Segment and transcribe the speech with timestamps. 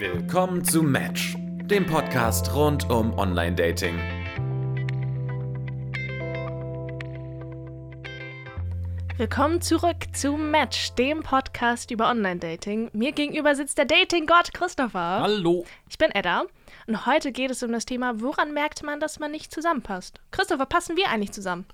[0.00, 3.98] Willkommen zu Match, dem Podcast rund um Online-Dating.
[9.16, 12.90] Willkommen zurück zu Match, dem Podcast über Online-Dating.
[12.92, 15.18] Mir gegenüber sitzt der Dating-Gott Christopher.
[15.20, 15.64] Hallo.
[15.90, 16.44] Ich bin Edda
[16.86, 20.20] und heute geht es um das Thema, woran merkt man, dass man nicht zusammenpasst?
[20.30, 21.66] Christopher, passen wir eigentlich zusammen?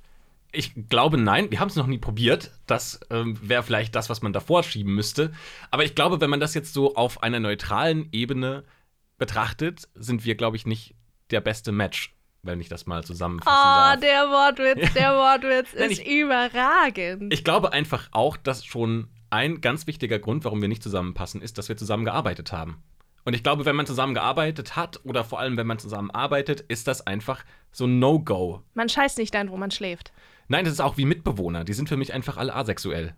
[0.54, 1.50] Ich glaube, nein.
[1.50, 2.50] Wir haben es noch nie probiert.
[2.66, 5.32] Das ähm, wäre vielleicht das, was man davor schieben müsste.
[5.70, 8.64] Aber ich glaube, wenn man das jetzt so auf einer neutralen Ebene
[9.18, 10.94] betrachtet, sind wir, glaube ich, nicht
[11.30, 14.00] der beste Match, wenn ich das mal zusammenfassen Oh, darf.
[14.00, 17.32] der Wortwitz, der Wortwitz Nein, ist ich- überragend.
[17.32, 21.58] Ich glaube einfach auch, dass schon ein ganz wichtiger Grund, warum wir nicht zusammenpassen, ist,
[21.58, 22.82] dass wir zusammengearbeitet haben.
[23.24, 27.06] Und ich glaube, wenn man zusammengearbeitet hat oder vor allem, wenn man zusammenarbeitet, ist das
[27.06, 28.62] einfach so ein No-Go.
[28.74, 30.12] man scheißt nicht ein, wo man schläft.
[30.48, 31.64] Nein, das ist auch wie Mitbewohner.
[31.64, 33.14] Die sind für mich einfach alle asexuell.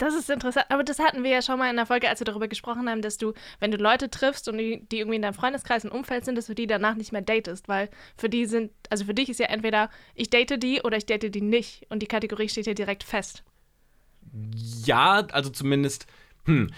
[0.00, 2.24] Das ist interessant, aber das hatten wir ja schon mal in der Folge, als wir
[2.24, 5.34] darüber gesprochen haben, dass du, wenn du Leute triffst und die, die irgendwie in deinem
[5.34, 8.72] Freundeskreis und Umfeld sind, dass du die danach nicht mehr datest, weil für die sind,
[8.88, 12.00] also für dich ist ja entweder ich date die oder ich date die nicht und
[12.00, 13.44] die Kategorie steht ja direkt fest.
[14.84, 16.06] Ja, also zumindest.
[16.46, 16.70] Hm,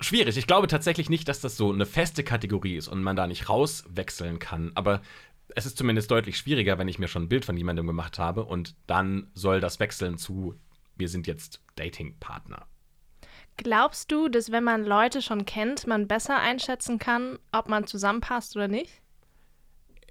[0.00, 0.38] schwierig.
[0.38, 3.50] Ich glaube tatsächlich nicht, dass das so eine feste Kategorie ist und man da nicht
[3.50, 4.72] rauswechseln kann.
[4.74, 5.02] Aber
[5.56, 8.44] es ist zumindest deutlich schwieriger, wenn ich mir schon ein Bild von jemandem gemacht habe
[8.44, 10.54] und dann soll das wechseln zu,
[10.96, 12.66] wir sind jetzt Datingpartner.
[13.56, 18.56] Glaubst du, dass wenn man Leute schon kennt, man besser einschätzen kann, ob man zusammenpasst
[18.56, 19.02] oder nicht?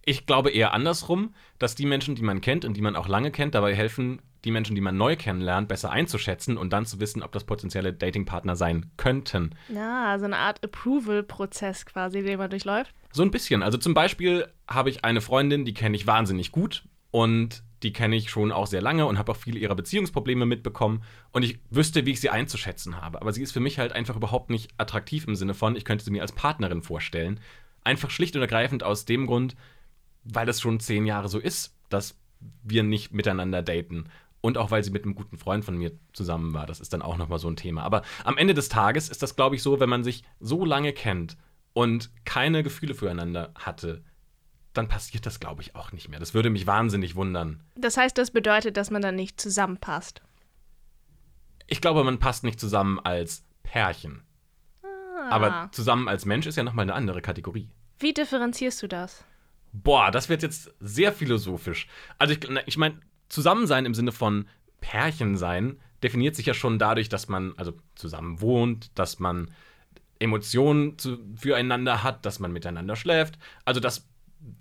[0.05, 3.31] Ich glaube eher andersrum, dass die Menschen, die man kennt und die man auch lange
[3.31, 7.23] kennt, dabei helfen, die Menschen, die man neu kennenlernt, besser einzuschätzen und dann zu wissen,
[7.23, 9.55] ob das potenzielle Datingpartner sein könnten.
[9.67, 12.93] Ja, so eine Art Approval-Prozess quasi, den man durchläuft.
[13.11, 13.63] So ein bisschen.
[13.63, 18.15] Also zum Beispiel habe ich eine Freundin, die kenne ich wahnsinnig gut und die kenne
[18.15, 22.05] ich schon auch sehr lange und habe auch viele ihrer Beziehungsprobleme mitbekommen und ich wüsste,
[22.05, 23.21] wie ich sie einzuschätzen habe.
[23.21, 26.03] Aber sie ist für mich halt einfach überhaupt nicht attraktiv im Sinne von, ich könnte
[26.03, 27.39] sie mir als Partnerin vorstellen.
[27.83, 29.55] Einfach schlicht und ergreifend aus dem Grund,
[30.23, 32.17] weil es schon zehn Jahre so ist, dass
[32.63, 34.05] wir nicht miteinander daten.
[34.41, 36.65] Und auch weil sie mit einem guten Freund von mir zusammen war.
[36.65, 37.83] Das ist dann auch nochmal so ein Thema.
[37.83, 40.93] Aber am Ende des Tages ist das, glaube ich, so, wenn man sich so lange
[40.93, 41.37] kennt
[41.73, 44.03] und keine Gefühle füreinander hatte,
[44.73, 46.19] dann passiert das, glaube ich, auch nicht mehr.
[46.19, 47.61] Das würde mich wahnsinnig wundern.
[47.75, 50.21] Das heißt, das bedeutet, dass man dann nicht zusammenpasst.
[51.67, 54.23] Ich glaube, man passt nicht zusammen als Pärchen.
[54.83, 55.29] Ah.
[55.29, 57.69] Aber zusammen als Mensch ist ja nochmal eine andere Kategorie.
[57.99, 59.25] Wie differenzierst du das?
[59.71, 61.87] Boah, das wird jetzt sehr philosophisch.
[62.17, 64.47] Also ich, ich meine, Zusammensein im Sinne von
[64.81, 69.51] Pärchen sein definiert sich ja schon dadurch, dass man also zusammen wohnt, dass man
[70.19, 73.37] Emotionen zu, füreinander hat, dass man miteinander schläft.
[73.65, 74.07] Also das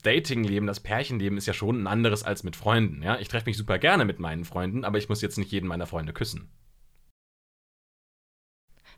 [0.03, 3.03] Datingleben, das Pärchenleben ist ja schon ein anderes als mit Freunden.
[3.03, 3.19] Ja?
[3.19, 5.87] Ich treffe mich super gerne mit meinen Freunden, aber ich muss jetzt nicht jeden meiner
[5.87, 6.51] Freunde küssen.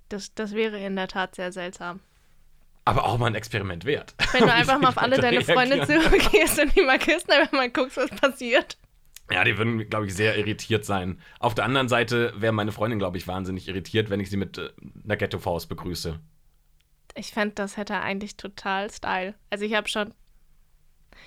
[0.09, 2.01] Das, das wäre in der Tat sehr seltsam.
[2.85, 4.15] Aber auch mal ein Experiment wert.
[4.33, 7.73] Wenn du einfach mal auf alle deine Freunde zugehst und die mal küsst, damit man
[7.73, 8.77] guckst, was passiert.
[9.33, 11.21] Ja, die würden, glaube ich, sehr irritiert sein.
[11.39, 14.59] Auf der anderen Seite wäre meine Freundin, glaube ich, wahnsinnig irritiert, wenn ich sie mit
[14.59, 14.71] äh,
[15.05, 16.19] einer Ghetto-Faust begrüße.
[17.15, 19.35] Ich fände, das hätte eigentlich total Style.
[19.51, 20.15] Also ich habe schon.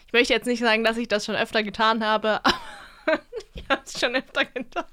[0.08, 2.41] Ich möchte jetzt nicht sagen, dass ich das schon öfter getan habe,
[3.06, 3.22] aber
[3.53, 4.85] ich habe es schon öfter getan.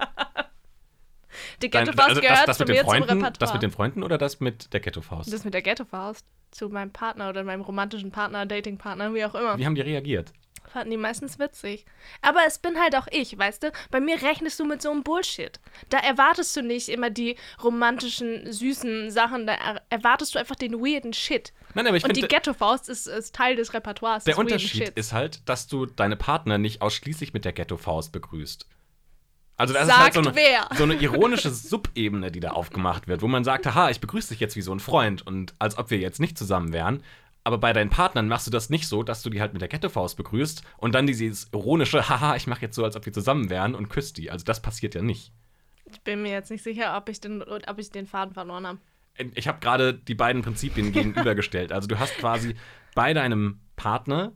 [1.62, 3.32] Die Ghetto-Faust also gehört das, das zu mir zum Freunden, Repertoire.
[3.38, 5.32] Das mit den Freunden oder das mit der Ghetto-Faust?
[5.32, 9.56] das mit der Ghetto-Faust zu meinem Partner oder meinem romantischen Partner, Dating-Partner, wie auch immer.
[9.56, 10.32] Wie haben die reagiert?
[10.72, 11.84] Fanden die meistens witzig.
[12.22, 13.72] Aber es bin halt auch ich, weißt du?
[13.90, 15.58] Bei mir rechnest du mit so einem Bullshit.
[15.88, 19.46] Da erwartest du nicht immer die romantischen, süßen Sachen.
[19.46, 21.52] Da er erwartest du einfach den weirden Shit.
[21.74, 25.12] Nein, aber ich Und die Ghetto-Faust ist, ist Teil des Repertoires der des Unterschied ist
[25.12, 28.66] halt, dass du deine Partner nicht ausschließlich mit der Ghetto-Faust begrüßt.
[29.60, 30.68] Also das Sagt ist halt so eine, wer?
[30.74, 34.40] so eine ironische Subebene, die da aufgemacht wird, wo man sagt, haha, ich begrüße dich
[34.40, 37.02] jetzt wie so ein Freund und als ob wir jetzt nicht zusammen wären.
[37.50, 39.68] Aber bei deinen Partnern machst du das nicht so, dass du die halt mit der
[39.68, 43.50] Ghetto-Faust begrüßt und dann dieses ironische, haha, ich mache jetzt so, als ob wir zusammen
[43.50, 44.30] wären und küsst die.
[44.30, 45.32] Also das passiert ja nicht.
[45.84, 48.78] Ich bin mir jetzt nicht sicher, ob ich den, ob ich den Faden verloren habe.
[49.34, 51.72] Ich habe gerade die beiden Prinzipien gegenübergestellt.
[51.72, 52.54] Also du hast quasi
[52.94, 54.32] bei deinem Partner,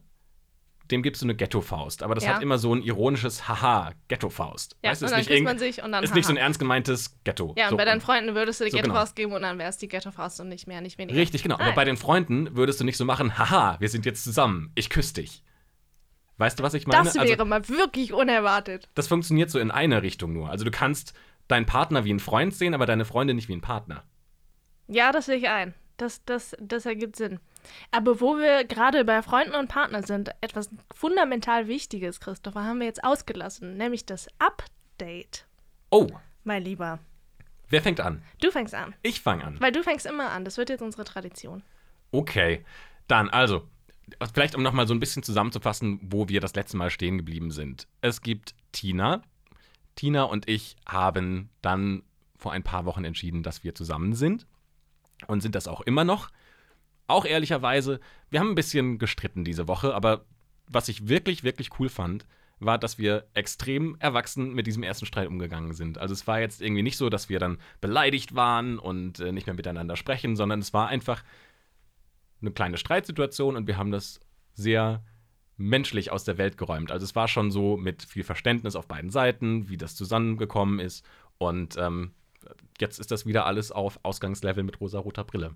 [0.91, 2.03] dem gibst du eine Ghetto-Faust.
[2.03, 2.35] Aber das Ja.
[2.35, 4.77] hat immer so ein ironisches Haha, Ghetto-Faust.
[4.83, 6.37] Ja, weißt du, und ist dann nicht, man sich und dann ist nicht so ein
[6.37, 6.45] haha.
[6.45, 7.55] ernst gemeintes Ghetto.
[7.57, 8.89] Ja, und so, bei deinen Freunden würdest du die so, genau.
[8.89, 11.19] Ghetto-Faust geben und dann wäre es die Ghetto-Faust und nicht mehr, nicht weniger.
[11.19, 11.57] Richtig, genau.
[11.57, 11.75] Aber Nein.
[11.75, 15.15] bei den Freunden würdest du nicht so machen, haha, wir sind jetzt zusammen, ich küsse
[15.15, 15.43] dich.
[16.37, 17.05] Weißt du, was ich meine?
[17.05, 18.89] Das wäre also, mal wirklich unerwartet.
[18.95, 20.51] das funktioniert so in eine Richtung nur.
[20.51, 21.15] Also du kannst
[21.49, 24.05] deinen Partner wie einen Freund sehen, aber deine Freundin nicht wie einen Partner.
[24.89, 25.75] Ja, das sehe ich ein.
[25.97, 27.39] Das, das, das ergibt Sinn.
[27.91, 32.87] Aber wo wir gerade bei Freunden und Partnern sind, etwas fundamental Wichtiges, Christopher, haben wir
[32.87, 35.47] jetzt ausgelassen, nämlich das Update.
[35.91, 36.09] Oh,
[36.45, 36.99] Mein Lieber,
[37.69, 38.23] wer fängt an?
[38.41, 38.95] du fängst an.
[39.03, 39.61] Ich fange an.
[39.61, 40.45] Weil du fängst immer an.
[40.45, 41.63] Das wird jetzt unsere Tradition.
[42.11, 42.65] Okay,
[43.09, 43.69] dann also,
[44.35, 47.87] vielleicht um nochmal so ein bisschen zusammenzufassen, wo wir das letzte Mal stehen geblieben sind.
[48.01, 49.23] Es gibt Tina.
[49.97, 52.03] Tina und ich haben dann
[52.37, 54.47] vor ein paar Wochen entschieden, dass wir zusammen sind
[55.29, 56.29] und sind das auch immer noch.
[57.07, 60.25] Auch ehrlicherweise, wir haben ein bisschen gestritten diese Woche, aber
[60.67, 62.27] was ich wirklich, wirklich cool fand,
[62.61, 65.99] war, dass wir extrem erwachsen mit diesem ersten Streit umgegangen sind.
[65.99, 69.47] Also es war jetzt irgendwie nicht so, dass wir dann beleidigt waren und äh, nicht
[69.47, 71.23] mehr miteinander sprechen, sondern es war einfach
[72.41, 74.21] eine kleine Streitsituation und wir haben das
[74.55, 75.03] sehr
[75.57, 76.91] menschlich aus der Welt geräumt.
[76.91, 81.05] Also es war schon so mit viel Verständnis auf beiden Seiten, wie das zusammengekommen ist.
[81.39, 82.13] Und ähm,
[82.81, 85.55] jetzt ist das wieder alles auf Ausgangslevel mit rosa-roter Brille.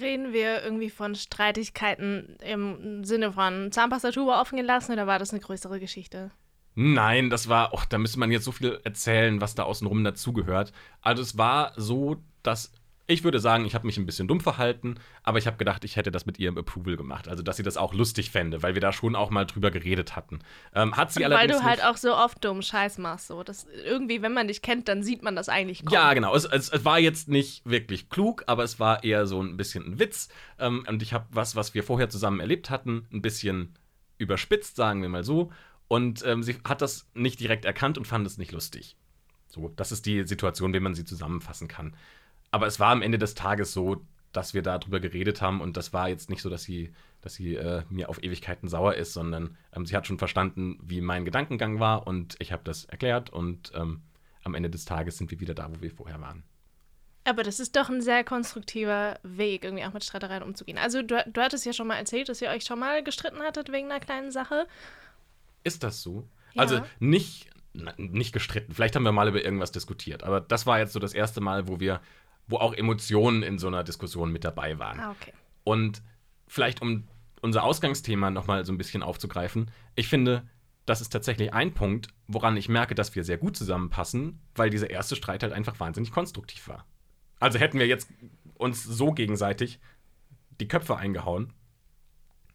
[0.00, 5.40] Reden wir irgendwie von Streitigkeiten im Sinne von Zahnpastatube offen gelassen oder war das eine
[5.40, 6.30] größere Geschichte?
[6.74, 10.72] Nein, das war, oh, da müsste man jetzt so viel erzählen, was da außenrum dazugehört.
[11.00, 12.72] Also es war so, dass
[13.06, 15.96] ich würde sagen, ich habe mich ein bisschen dumm verhalten, aber ich habe gedacht, ich
[15.96, 17.28] hätte das mit ihrem Approval gemacht.
[17.28, 20.16] Also, dass sie das auch lustig fände, weil wir da schon auch mal drüber geredet
[20.16, 20.38] hatten.
[20.74, 23.26] Ähm, hat sie Und allerdings weil du halt auch so oft dummen Scheiß machst.
[23.26, 23.42] So.
[23.42, 25.94] Das, irgendwie, wenn man dich kennt, dann sieht man das eigentlich kommen.
[25.94, 26.34] Ja, genau.
[26.34, 29.84] Es, es, es war jetzt nicht wirklich klug, aber es war eher so ein bisschen
[29.84, 30.28] ein Witz.
[30.58, 33.74] Ähm, und ich habe was, was wir vorher zusammen erlebt hatten, ein bisschen
[34.16, 35.52] überspitzt, sagen wir mal so.
[35.88, 38.96] Und ähm, sie hat das nicht direkt erkannt und fand es nicht lustig.
[39.46, 41.94] So, das ist die Situation, wie man sie zusammenfassen kann.
[42.54, 45.92] Aber es war am Ende des Tages so, dass wir darüber geredet haben und das
[45.92, 49.56] war jetzt nicht so, dass sie, dass sie äh, mir auf Ewigkeiten sauer ist, sondern
[49.74, 53.72] ähm, sie hat schon verstanden, wie mein Gedankengang war und ich habe das erklärt und
[53.74, 54.02] ähm,
[54.44, 56.44] am Ende des Tages sind wir wieder da, wo wir vorher waren.
[57.24, 60.78] Aber das ist doch ein sehr konstruktiver Weg, irgendwie auch mit Streitereien umzugehen.
[60.78, 63.72] Also, du, du hattest ja schon mal erzählt, dass ihr euch schon mal gestritten hattet
[63.72, 64.68] wegen einer kleinen Sache.
[65.64, 66.28] Ist das so?
[66.52, 66.62] Ja.
[66.62, 67.48] Also nicht,
[67.96, 68.72] nicht gestritten.
[68.72, 71.66] Vielleicht haben wir mal über irgendwas diskutiert, aber das war jetzt so das erste Mal,
[71.66, 72.00] wo wir,
[72.46, 75.00] wo auch Emotionen in so einer Diskussion mit dabei waren.
[75.00, 75.32] Ah, okay.
[75.64, 76.02] Und
[76.46, 77.04] vielleicht um
[77.40, 80.48] unser Ausgangsthema nochmal so ein bisschen aufzugreifen, ich finde,
[80.86, 84.90] das ist tatsächlich ein Punkt, woran ich merke, dass wir sehr gut zusammenpassen, weil dieser
[84.90, 86.86] erste Streit halt einfach wahnsinnig konstruktiv war.
[87.40, 88.10] Also hätten wir jetzt
[88.54, 89.80] uns so gegenseitig
[90.60, 91.52] die Köpfe eingehauen,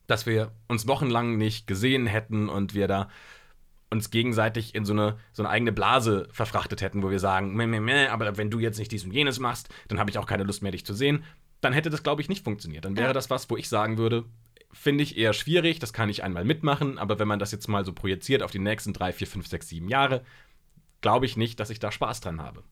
[0.07, 3.09] dass wir uns wochenlang nicht gesehen hätten und wir da
[3.91, 7.65] uns gegenseitig in so eine, so eine eigene Blase verfrachtet hätten, wo wir sagen, meh,
[7.65, 10.27] meh, meh, aber wenn du jetzt nicht dies und jenes machst, dann habe ich auch
[10.27, 11.23] keine Lust mehr, dich zu sehen.
[11.61, 12.85] Dann hätte das, glaube ich, nicht funktioniert.
[12.85, 14.25] Dann wäre das was, wo ich sagen würde,
[14.71, 17.83] finde ich eher schwierig, das kann ich einmal mitmachen, aber wenn man das jetzt mal
[17.83, 20.23] so projiziert auf die nächsten drei, vier, fünf, sechs, sieben Jahre,
[21.01, 22.63] glaube ich nicht, dass ich da Spaß dran habe.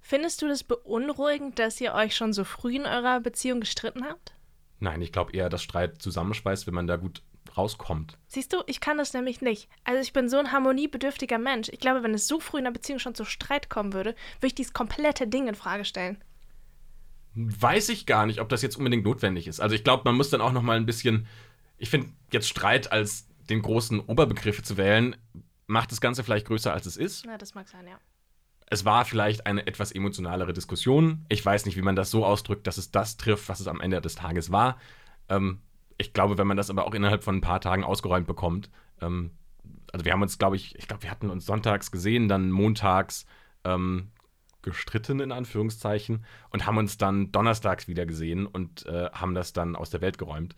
[0.00, 4.34] Findest du das beunruhigend, dass ihr euch schon so früh in eurer Beziehung gestritten habt?
[4.80, 7.22] Nein, ich glaube eher, dass Streit zusammenschweißt, wenn man da gut
[7.56, 8.18] rauskommt.
[8.26, 9.68] Siehst du, ich kann das nämlich nicht.
[9.84, 11.68] Also ich bin so ein harmoniebedürftiger Mensch.
[11.70, 14.46] Ich glaube, wenn es so früh in einer Beziehung schon zu Streit kommen würde, würde
[14.46, 16.22] ich dieses komplette Ding in Frage stellen.
[17.34, 19.60] Weiß ich gar nicht, ob das jetzt unbedingt notwendig ist.
[19.60, 21.26] Also ich glaube, man muss dann auch noch mal ein bisschen.
[21.78, 25.16] Ich finde jetzt Streit als den großen Oberbegriff zu wählen,
[25.66, 27.24] macht das Ganze vielleicht größer als es ist.
[27.26, 27.98] Na, das mag sein, ja.
[28.66, 31.26] Es war vielleicht eine etwas emotionalere Diskussion.
[31.28, 33.80] Ich weiß nicht, wie man das so ausdrückt, dass es das trifft, was es am
[33.80, 34.78] Ende des Tages war.
[35.28, 35.60] Ähm,
[36.02, 38.70] ich glaube, wenn man das aber auch innerhalb von ein paar Tagen ausgeräumt bekommt,
[39.00, 39.30] ähm,
[39.92, 43.26] also wir haben uns, glaube ich, ich glaube, wir hatten uns sonntags gesehen, dann montags
[43.64, 44.10] ähm,
[44.62, 49.76] gestritten in Anführungszeichen und haben uns dann donnerstags wieder gesehen und äh, haben das dann
[49.76, 50.54] aus der Welt geräumt.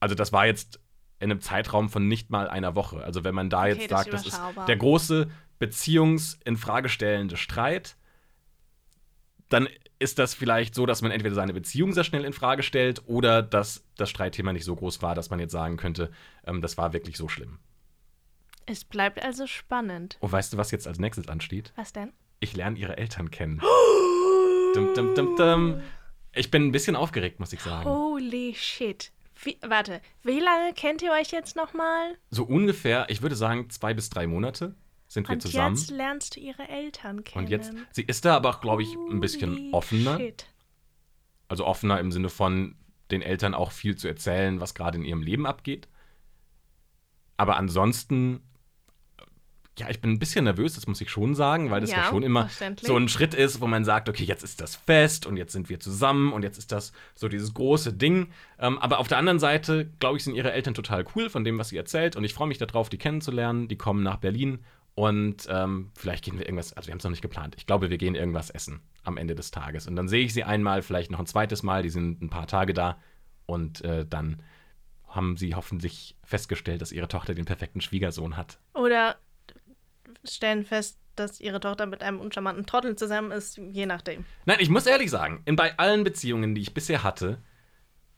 [0.00, 0.80] Also das war jetzt
[1.18, 3.02] in einem Zeitraum von nicht mal einer Woche.
[3.02, 7.96] Also wenn man da Okay, jetzt das ist sagt, das ist der große beziehungsinfragestellende Streit,
[9.48, 13.02] dann ist das vielleicht so, dass man entweder seine Beziehung sehr schnell in Frage stellt
[13.06, 16.10] oder dass das Streitthema nicht so groß war, dass man jetzt sagen könnte,
[16.46, 17.58] ähm, das war wirklich so schlimm.
[18.66, 20.18] Es bleibt also spannend.
[20.20, 21.72] Und weißt du, was jetzt als nächstes ansteht?
[21.76, 22.12] Was denn?
[22.40, 23.60] Ich lerne ihre Eltern kennen.
[24.74, 25.80] dum, dum, dum, dum.
[26.34, 27.88] Ich bin ein bisschen aufgeregt, muss ich sagen.
[27.88, 29.10] Holy shit.
[29.42, 32.16] Wie, warte, wie lange kennt ihr euch jetzt nochmal?
[32.30, 34.74] So ungefähr, ich würde sagen, zwei bis drei Monate
[35.08, 35.74] sind wir Und zusammen.
[35.76, 37.44] jetzt lernst du ihre Eltern kennen.
[37.46, 40.18] Und jetzt, sie ist da aber auch, glaube ich, ein bisschen Holy offener.
[40.18, 40.46] Shit.
[41.48, 42.76] Also offener im Sinne von
[43.10, 45.88] den Eltern auch viel zu erzählen, was gerade in ihrem Leben abgeht.
[47.38, 48.42] Aber ansonsten,
[49.78, 52.08] ja, ich bin ein bisschen nervös, das muss ich schon sagen, weil das ja, Ja,
[52.10, 52.50] schon immer
[52.82, 55.70] so ein Schritt ist, wo man sagt, okay, jetzt ist das fest und jetzt sind
[55.70, 58.30] wir zusammen und jetzt ist das so dieses große Ding.
[58.58, 61.56] Ähm, aber auf der anderen Seite, glaube ich, sind ihre Eltern total cool von dem,
[61.58, 63.68] was sie erzählt und ich freue mich darauf, die kennenzulernen.
[63.68, 64.58] Die kommen nach Berlin
[64.98, 67.54] und ähm, vielleicht gehen wir irgendwas, also wir haben es noch nicht geplant.
[67.56, 69.86] Ich glaube, wir gehen irgendwas essen am Ende des Tages.
[69.86, 72.48] Und dann sehe ich sie einmal, vielleicht noch ein zweites Mal, die sind ein paar
[72.48, 72.98] Tage da
[73.46, 74.42] und äh, dann
[75.06, 78.58] haben sie hoffentlich festgestellt, dass ihre Tochter den perfekten Schwiegersohn hat.
[78.74, 79.18] Oder
[80.24, 84.24] stellen fest, dass ihre Tochter mit einem uncharmanten Trottel zusammen ist, je nachdem.
[84.46, 87.40] Nein, ich muss ehrlich sagen, in bei allen Beziehungen, die ich bisher hatte,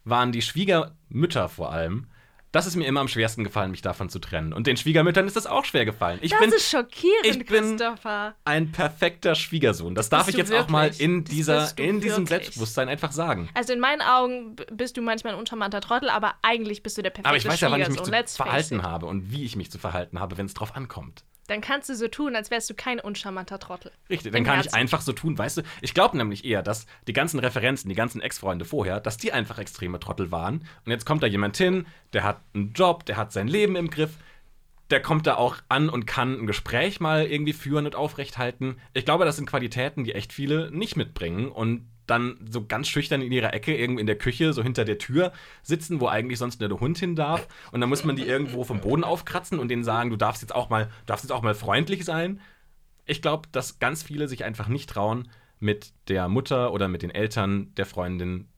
[0.05, 2.07] waren die Schwiegermütter vor allem.
[2.53, 4.53] Das ist mir immer am schwersten gefallen, mich davon zu trennen.
[4.53, 6.19] Und den Schwiegermüttern ist das auch schwer gefallen.
[6.21, 8.35] Ich das bin ist schockierend, ich bin- Christopher.
[8.45, 9.95] ein perfekter Schwiegersohn.
[9.95, 11.01] Das darf Bist ich jetzt auch mal wirklich?
[11.01, 12.29] in, Das dieser, in diesem wirklich?
[12.29, 13.49] Selbstbewusstsein einfach sagen.
[13.55, 17.11] Also in meinen Augen bist du manchmal ein uncharmanter Trottel, aber eigentlich bist du der
[17.11, 18.21] perfekte Aber ich weiß ja, wann ich mich zu Schwiegersohn.
[18.21, 21.23] Let's verhalten habe und wie ich mich zu verhalten habe, wenn es drauf ankommt.
[21.51, 23.91] Dann kannst du so tun, als wärst du kein uncharmanter Trottel.
[24.09, 24.77] Richtig, dann Im kann ich Herzen.
[24.77, 25.63] einfach so tun, weißt du?
[25.81, 29.59] Ich glaube nämlich eher, dass die ganzen Referenzen, die ganzen Ex-Freunde vorher, dass die einfach
[29.59, 30.65] extreme Trottel waren.
[30.85, 33.91] Und jetzt kommt da jemand hin, der hat einen Job, der hat sein Leben im
[33.91, 34.13] Griff,
[34.91, 38.79] der kommt da auch an und kann ein Gespräch mal irgendwie führen und aufrechthalten.
[38.95, 43.23] Ich glaube, das sind Qualitäten, die echt viele nicht mitbringen und dann so ganz schüchtern
[43.23, 46.61] in ihrer Ecke irgendwie in der Küche, so hinter der Tür sitzen, wo eigentlich sonst
[46.61, 47.49] nur der Hund hin darf.
[47.73, 50.55] Und dann muss man die irgendwo vom Boden aufkratzen und denen sagen, du darfst jetzt
[50.55, 52.41] auch mal, du darfst jetzt auch mal freundlich sein.
[53.07, 55.29] Ich glaube, dass ganz viele sich einfach nicht trauen,
[55.61, 58.49] mit der Mutter oder mit den Eltern der Freundin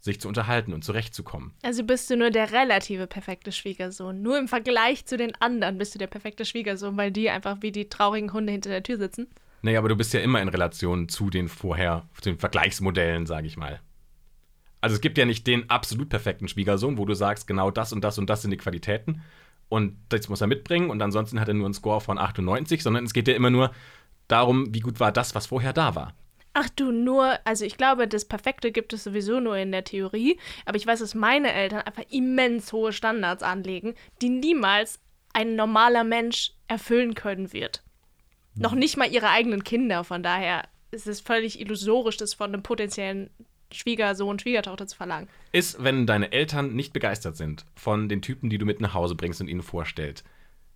[0.00, 1.52] sich zu unterhalten und zurechtzukommen.
[1.62, 4.20] Also bist du nur der relative perfekte Schwiegersohn.
[4.20, 7.72] Nur im Vergleich zu den anderen bist du der perfekte Schwiegersohn, weil die einfach wie
[7.72, 9.28] die traurigen Hunde hinter der Tür sitzen.
[9.62, 13.46] Naja, aber du bist ja immer in Relation zu den vorher, zu den Vergleichsmodellen, sage
[13.46, 13.80] ich mal.
[14.80, 18.02] Also es gibt ja nicht den absolut perfekten Schwiegersohn, wo du sagst, genau das und
[18.02, 19.22] das und das sind die Qualitäten
[19.68, 23.04] und das muss er mitbringen und ansonsten hat er nur einen Score von 98, sondern
[23.04, 23.70] es geht ja immer nur
[24.26, 26.14] darum, wie gut war das, was vorher da war.
[26.54, 30.38] Ach du, nur, also ich glaube, das Perfekte gibt es sowieso nur in der Theorie,
[30.66, 35.00] aber ich weiß, dass meine Eltern einfach immens hohe Standards anlegen, die niemals
[35.32, 37.82] ein normaler Mensch erfüllen können wird.
[38.54, 42.62] Noch nicht mal ihre eigenen Kinder, von daher ist es völlig illusorisch, das von einem
[42.62, 43.30] potenziellen
[43.72, 45.28] Schwiegersohn, Schwiegertochter zu verlangen.
[45.52, 49.14] Ist, wenn deine Eltern nicht begeistert sind von den Typen, die du mit nach Hause
[49.14, 50.22] bringst und ihnen vorstellt,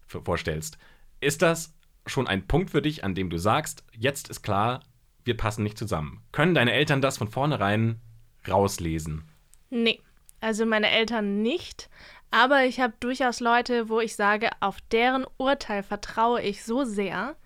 [0.07, 0.79] vorstellst,
[1.21, 1.75] ist das
[2.07, 4.81] schon ein Punkt für dich, an dem du sagst, jetzt ist klar,
[5.25, 6.23] wir passen nicht zusammen?
[6.33, 8.01] Können deine Eltern das von vornherein
[8.49, 9.29] rauslesen?
[9.71, 10.01] Nee,
[10.41, 11.91] also meine Eltern nicht.
[12.31, 17.37] Aber ich habe durchaus Leute, wo ich sage, auf deren Urteil vertraue ich so sehr.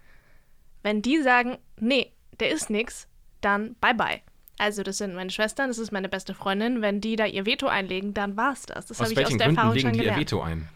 [0.83, 3.07] Wenn die sagen, nee, der ist nix,
[3.41, 4.21] dann bye bye.
[4.59, 6.83] Also das sind meine Schwestern, das ist meine beste Freundin.
[6.83, 8.87] Wenn die da ihr Veto einlegen, dann war's das.
[8.87, 10.21] Das habe ich aus der Gründen Erfahrung legen schon die ihr gelernt.
[10.21, 10.69] Veto ein?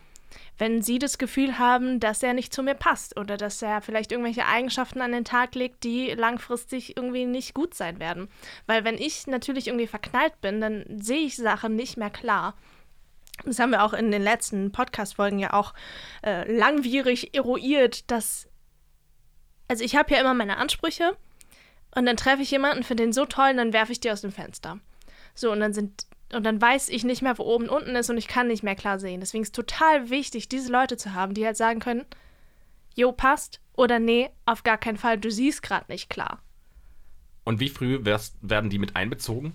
[0.57, 4.13] Wenn sie das Gefühl haben, dass er nicht zu mir passt oder dass er vielleicht
[4.13, 8.29] irgendwelche Eigenschaften an den Tag legt, die langfristig irgendwie nicht gut sein werden.
[8.67, 12.55] Weil wenn ich natürlich irgendwie verknallt bin, dann sehe ich Sachen nicht mehr klar.
[13.45, 15.75] Das haben wir auch in den letzten Podcast-Folgen ja auch
[16.23, 18.49] äh, langwierig eruiert, dass.
[19.69, 21.17] Also, ich habe ja immer meine Ansprüche
[21.95, 24.21] und dann treffe ich jemanden, finde den so toll und dann werfe ich die aus
[24.21, 24.79] dem Fenster.
[25.35, 26.07] So, und dann sind.
[26.33, 28.65] Und dann weiß ich nicht mehr, wo oben und unten ist und ich kann nicht
[28.65, 29.21] mehr klar sehen.
[29.21, 32.05] Deswegen ist es total wichtig, diese Leute zu haben, die halt sagen können:
[32.95, 36.41] Jo, passt oder nee, auf gar keinen Fall, du siehst gerade nicht klar.
[37.45, 39.53] Und wie früh wärst, werden die mit einbezogen?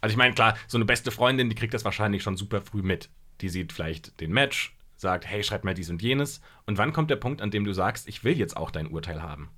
[0.00, 2.82] Also ich meine, klar, so eine beste Freundin, die kriegt das wahrscheinlich schon super früh
[2.82, 3.10] mit.
[3.42, 6.40] Die sieht vielleicht den Match, sagt, hey, schreib mal dies und jenes.
[6.66, 9.22] Und wann kommt der Punkt, an dem du sagst, ich will jetzt auch dein Urteil
[9.22, 9.50] haben?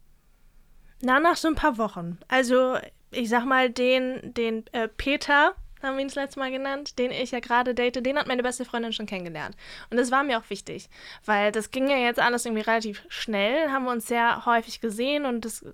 [1.00, 2.18] Na, nach so ein paar Wochen.
[2.28, 2.76] Also,
[3.10, 7.10] ich sag mal, den, den äh, Peter, haben wir ihn das letzte Mal genannt, den
[7.10, 9.56] ich ja gerade date, den hat meine beste Freundin schon kennengelernt.
[9.90, 10.88] Und das war mir auch wichtig,
[11.24, 15.26] weil das ging ja jetzt alles irgendwie relativ schnell, haben wir uns sehr häufig gesehen
[15.26, 15.64] und das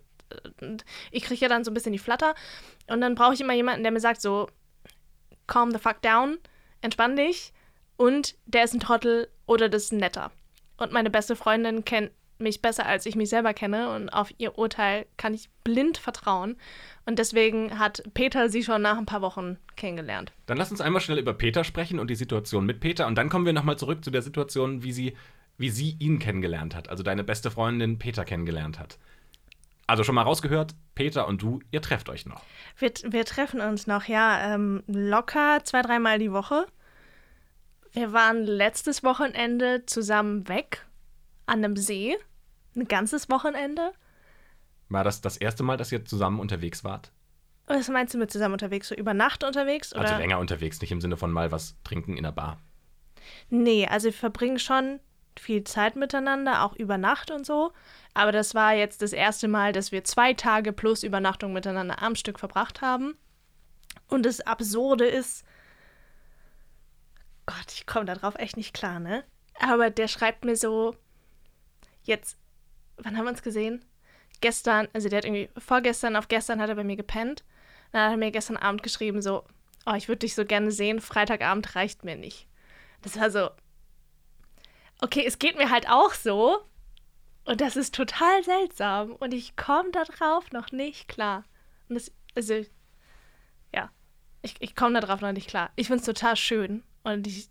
[0.61, 2.35] und ich kriege ja dann so ein bisschen die Flatter.
[2.87, 4.49] Und dann brauche ich immer jemanden, der mir sagt, so,
[5.47, 6.39] calm the fuck down,
[6.81, 7.53] entspann dich.
[7.99, 10.31] Und der ist ein Trottel oder das ist ein netter.
[10.79, 13.93] Und meine beste Freundin kennt mich besser, als ich mich selber kenne.
[13.95, 16.57] Und auf ihr Urteil kann ich blind vertrauen.
[17.07, 20.33] Und deswegen hat Peter sie schon nach ein paar Wochen kennengelernt.
[20.47, 23.09] Dann lass uns einmal schnell über Peter sprechen und die Situation mit Peter.
[23.09, 25.17] Und dann kommen wir nochmal zurück zu der Situation, wie sie,
[25.57, 26.89] wie sie ihn kennengelernt hat.
[26.89, 28.97] Also deine beste Freundin Peter kennengelernt hat.
[29.89, 32.43] Also schon mal rausgehört, Peter und du, ihr trefft euch noch.
[32.77, 36.67] Wir, wir treffen uns noch, ja, ähm, locker zwei, dreimal die Woche.
[37.93, 40.87] Wir waren letztes Wochenende zusammen weg
[41.47, 42.17] an einem See.
[42.77, 43.93] Ein ganzes Wochenende.
[44.89, 47.13] War das das erste Mal, dass ihr zusammen unterwegs wart?
[47.67, 48.89] Was meinst du mit zusammen unterwegs?
[48.89, 49.93] So über Nacht unterwegs?
[49.93, 50.03] Oder?
[50.03, 52.59] Also länger unterwegs, nicht im Sinne von mal was trinken in der Bar.
[53.51, 55.01] Nee, also wir verbringen schon
[55.39, 57.73] viel Zeit miteinander, auch über Nacht und so.
[58.15, 62.15] Aber das war jetzt das erste Mal, dass wir zwei Tage plus Übernachtung miteinander am
[62.15, 63.17] Stück verbracht haben.
[64.09, 65.45] Und das Absurde ist,
[67.49, 69.25] Gott, ich komme darauf echt nicht klar, ne?
[69.59, 70.95] Aber der schreibt mir so,
[72.03, 72.37] jetzt,
[72.99, 73.83] wann haben wir uns gesehen?
[74.43, 77.45] Gestern, also der hat irgendwie, vorgestern auf gestern hat er bei mir gepennt.
[77.91, 79.45] Dann hat er mir gestern Abend geschrieben, so,
[79.87, 82.47] oh, ich würde dich so gerne sehen, Freitagabend reicht mir nicht.
[83.01, 83.49] Das war so,
[85.01, 86.59] okay, es geht mir halt auch so.
[87.47, 89.13] Und das ist total seltsam.
[89.13, 91.45] Und ich komme darauf noch nicht klar.
[91.89, 92.63] Und das, also,
[93.75, 93.91] ja.
[94.43, 95.71] Ich, ich komme darauf noch nicht klar.
[95.77, 96.85] Ich finde es total schön
[97.15, 97.49] und ich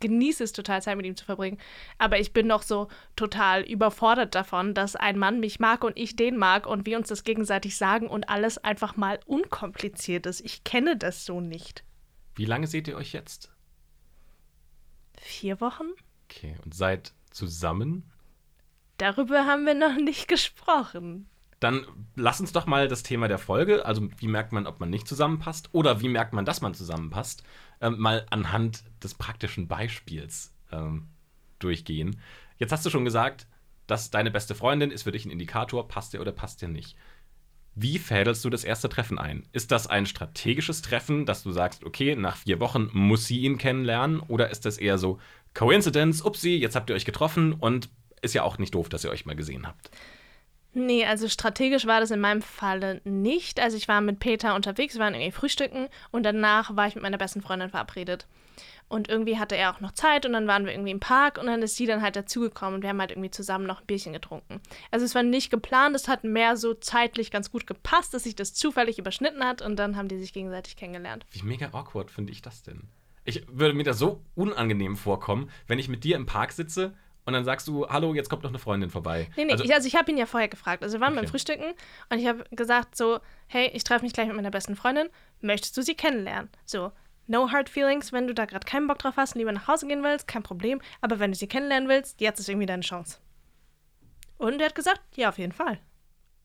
[0.00, 1.58] genieße es total, Zeit mit ihm zu verbringen.
[1.98, 6.16] Aber ich bin noch so total überfordert davon, dass ein Mann mich mag und ich
[6.16, 10.40] den mag und wir uns das gegenseitig sagen und alles einfach mal unkompliziert ist.
[10.40, 11.84] Ich kenne das so nicht.
[12.34, 13.52] Wie lange seht ihr euch jetzt?
[15.18, 15.86] Vier Wochen?
[16.24, 18.10] Okay, und seid zusammen?
[18.98, 21.28] Darüber haben wir noch nicht gesprochen.
[21.64, 24.90] Dann lass uns doch mal das Thema der Folge, also wie merkt man, ob man
[24.90, 27.42] nicht zusammenpasst oder wie merkt man, dass man zusammenpasst,
[27.80, 31.08] ähm, mal anhand des praktischen Beispiels ähm,
[31.60, 32.20] durchgehen.
[32.58, 33.46] Jetzt hast du schon gesagt,
[33.86, 36.98] dass deine beste Freundin ist für dich ein Indikator, passt dir oder passt dir nicht.
[37.74, 39.48] Wie fädelst du das erste Treffen ein?
[39.52, 43.56] Ist das ein strategisches Treffen, dass du sagst, okay, nach vier Wochen muss sie ihn
[43.56, 44.20] kennenlernen?
[44.20, 45.18] Oder ist das eher so
[45.54, 47.88] Coincidence, upsie, jetzt habt ihr euch getroffen und
[48.20, 49.90] ist ja auch nicht doof, dass ihr euch mal gesehen habt?
[50.74, 53.60] Nee, also strategisch war das in meinem Falle nicht.
[53.60, 57.02] Also ich war mit Peter unterwegs, wir waren irgendwie frühstücken und danach war ich mit
[57.02, 58.26] meiner besten Freundin verabredet.
[58.88, 61.46] Und irgendwie hatte er auch noch Zeit und dann waren wir irgendwie im Park und
[61.46, 64.12] dann ist sie dann halt dazugekommen und wir haben halt irgendwie zusammen noch ein Bierchen
[64.12, 64.60] getrunken.
[64.90, 68.36] Also es war nicht geplant, es hat mehr so zeitlich ganz gut gepasst, dass sich
[68.36, 71.24] das zufällig überschnitten hat und dann haben die sich gegenseitig kennengelernt.
[71.30, 72.88] Wie mega awkward finde ich das denn?
[73.24, 76.94] Ich würde mir das so unangenehm vorkommen, wenn ich mit dir im Park sitze
[77.26, 79.30] und dann sagst du, hallo, jetzt kommt noch eine Freundin vorbei.
[79.36, 80.82] Nee, nee, also ich, also ich habe ihn ja vorher gefragt.
[80.82, 81.22] Also wir waren okay.
[81.22, 81.72] beim Frühstücken
[82.10, 85.08] und ich habe gesagt so, hey, ich treffe mich gleich mit meiner besten Freundin,
[85.40, 86.50] möchtest du sie kennenlernen?
[86.66, 86.92] So,
[87.26, 89.86] no hard feelings, wenn du da gerade keinen Bock drauf hast und lieber nach Hause
[89.86, 90.82] gehen willst, kein Problem.
[91.00, 93.18] Aber wenn du sie kennenlernen willst, jetzt ist irgendwie deine Chance.
[94.36, 95.78] Und er hat gesagt, ja, auf jeden Fall.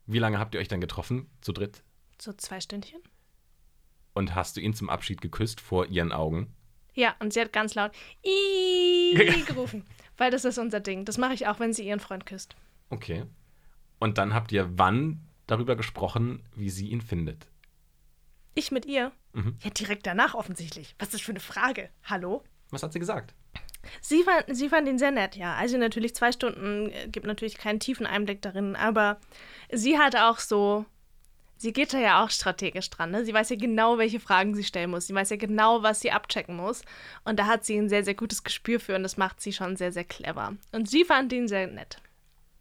[0.06, 1.84] Wie lange habt ihr euch dann getroffen, zu dritt?
[2.22, 3.02] So zwei Stündchen.
[4.14, 6.56] Und hast du ihn zum Abschied geküsst vor ihren Augen?
[6.94, 7.92] Ja, und sie hat ganz laut
[8.26, 9.86] Ii gerufen.
[10.20, 11.06] Weil das ist unser Ding.
[11.06, 12.56] Das mache ich auch, wenn sie ihren Freund küsst.
[12.90, 13.26] Okay.
[14.00, 17.48] Und dann habt ihr wann darüber gesprochen, wie sie ihn findet?
[18.54, 19.14] Ich mit ihr?
[19.34, 19.58] Mhm.
[19.62, 20.94] Ja, direkt danach offensichtlich.
[21.00, 21.90] Was ist das für eine Frage?
[22.04, 22.44] Hallo?
[22.70, 23.34] Was hat sie gesagt?
[24.02, 25.56] Sie fand, sie fand ihn sehr nett, ja.
[25.56, 29.22] Also natürlich zwei Stunden äh, gibt natürlich keinen tiefen Einblick darin, aber
[29.72, 30.86] sie hat auch so
[31.60, 33.12] sie geht da ja auch strategisch dran.
[33.12, 33.26] Ne?
[33.26, 35.08] Sie weiß ja genau, welche Fragen sie stellen muss.
[35.08, 36.82] Sie weiß ja genau, was sie abchecken muss.
[37.26, 39.76] Und da hat sie ein sehr, sehr gutes Gespür für und das macht sie schon
[39.76, 40.54] sehr, sehr clever.
[40.72, 42.02] Und sie fand ihn sehr nett.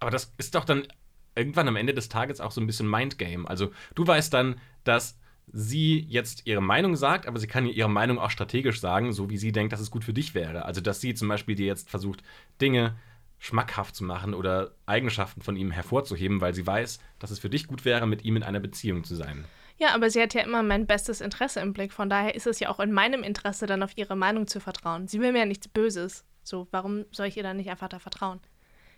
[0.00, 0.87] Aber das ist doch dann
[1.34, 3.48] irgendwann am Ende des Tages auch so ein bisschen Mindgame.
[3.48, 5.16] Also du weißt dann, dass
[5.50, 9.38] sie jetzt ihre Meinung sagt, aber sie kann ihre Meinung auch strategisch sagen, so wie
[9.38, 10.64] sie denkt, dass es gut für dich wäre.
[10.64, 12.22] Also dass sie zum Beispiel dir jetzt versucht,
[12.61, 12.96] Dinge
[13.38, 17.66] schmackhaft zu machen oder Eigenschaften von ihm hervorzuheben, weil sie weiß, dass es für dich
[17.66, 19.44] gut wäre, mit ihm in einer Beziehung zu sein.
[19.79, 21.92] Ja, aber sie hat ja immer mein bestes Interesse im Blick.
[21.92, 25.07] Von daher ist es ja auch in meinem Interesse, dann auf ihre Meinung zu vertrauen.
[25.07, 26.24] Sie will mir ja nichts Böses.
[26.42, 28.40] So, warum soll ich ihr dann nicht einfach da vertrauen?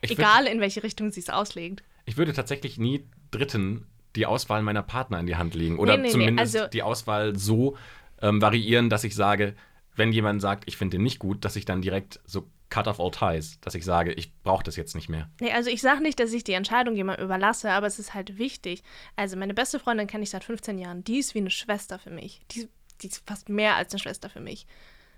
[0.00, 1.82] Ich Egal, in welche Richtung sie es auslegt.
[2.06, 5.78] Ich würde tatsächlich nie Dritten die Auswahl meiner Partner in die Hand legen.
[5.78, 7.76] Oder nee, nee, zumindest nee, also die Auswahl so
[8.22, 9.54] ähm, variieren, dass ich sage,
[9.94, 13.00] wenn jemand sagt, ich finde den nicht gut, dass ich dann direkt so cut off
[13.00, 15.28] all ties, dass ich sage, ich brauche das jetzt nicht mehr.
[15.40, 18.38] Nee, also ich sage nicht, dass ich die Entscheidung jemandem überlasse, aber es ist halt
[18.38, 18.82] wichtig.
[19.16, 21.04] Also meine beste Freundin kenne ich seit 15 Jahren.
[21.04, 22.40] Die ist wie eine Schwester für mich.
[22.52, 22.68] Die,
[23.02, 24.66] die ist fast mehr als eine Schwester für mich.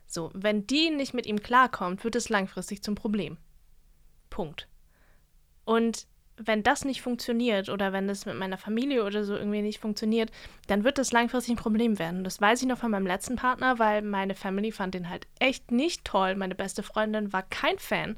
[0.07, 3.39] So, wenn die nicht mit ihm klarkommt, wird es langfristig zum Problem.
[4.31, 4.69] Punkt.
[5.65, 9.81] Und wenn das nicht funktioniert oder wenn das mit meiner Familie oder so irgendwie nicht
[9.81, 10.31] funktioniert,
[10.67, 12.25] dann wird das langfristig ein Problem werden.
[12.25, 15.71] Das weiß ich noch von meinem letzten Partner, weil meine Family fand den halt echt
[15.71, 16.35] nicht toll.
[16.35, 18.17] Meine beste Freundin war kein Fan.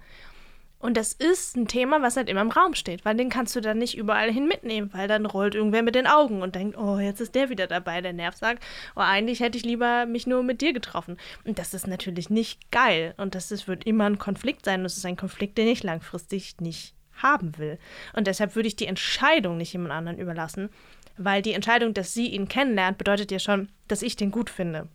[0.85, 3.63] Und das ist ein Thema, was halt immer im Raum steht, weil den kannst du
[3.63, 6.99] dann nicht überall hin mitnehmen, weil dann rollt irgendwer mit den Augen und denkt, oh,
[6.99, 8.63] jetzt ist der wieder dabei, der Nerv sagt,
[8.95, 11.17] oh, eigentlich hätte ich lieber mich nur mit dir getroffen.
[11.47, 14.83] Und das ist natürlich nicht geil und das ist, wird immer ein Konflikt sein.
[14.83, 17.79] Das ist ein Konflikt, den ich langfristig nicht haben will.
[18.15, 20.71] Und deshalb würde ich die Entscheidung nicht jemand anderen überlassen,
[21.17, 24.89] weil die Entscheidung, dass sie ihn kennenlernt, bedeutet ja schon, dass ich den gut finde.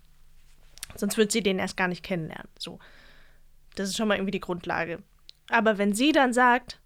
[0.96, 2.50] Sonst würde sie den erst gar nicht kennenlernen.
[2.58, 2.80] So.
[3.76, 5.02] Das ist schon mal irgendwie die Grundlage.
[5.50, 6.80] Aber wenn sie dann sagt,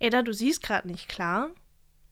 [0.00, 1.50] Eda, du siehst gerade nicht klar,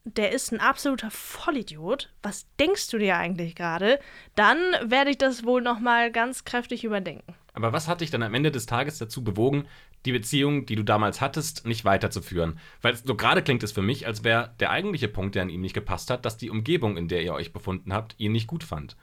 [0.05, 3.99] der ist ein absoluter Vollidiot, was denkst du dir eigentlich gerade?
[4.35, 7.35] Dann werde ich das wohl noch mal ganz kräftig überdenken.
[7.59, 9.67] Aber was hat dich dann am Ende des Tages dazu bewogen,
[10.05, 12.61] die Beziehung, die du damals hattest, nicht weiterzuführen.
[12.83, 15.61] Weil so gerade klingt es für mich, als wäre der eigentliche Punkt, der an ihm
[15.61, 18.63] nicht gepasst hat, dass die Umgebung, in der ihr euch befunden habt, ihn nicht gut
[18.63, 18.97] fand.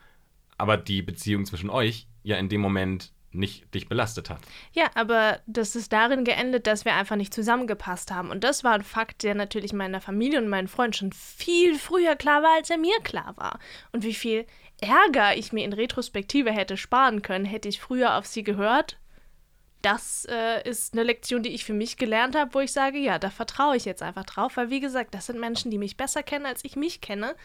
[0.56, 4.40] Aber die Beziehung zwischen euch ja in dem Moment nicht dich belastet hat.
[4.72, 8.30] Ja, aber das ist darin geendet, dass wir einfach nicht zusammengepasst haben.
[8.30, 12.16] Und das war ein Fakt, der natürlich meiner Familie und meinen Freunden schon viel früher
[12.16, 13.58] klar war, als er mir klar war.
[13.92, 14.46] Und wie viel
[14.80, 18.98] Ärger ich mir in Retrospektive hätte sparen können, hätte ich früher auf sie gehört
[19.86, 23.20] das äh, ist eine Lektion, die ich für mich gelernt habe, wo ich sage, ja,
[23.20, 26.24] da vertraue ich jetzt einfach drauf, weil wie gesagt, das sind Menschen, die mich besser
[26.24, 27.36] kennen, als ich mich kenne.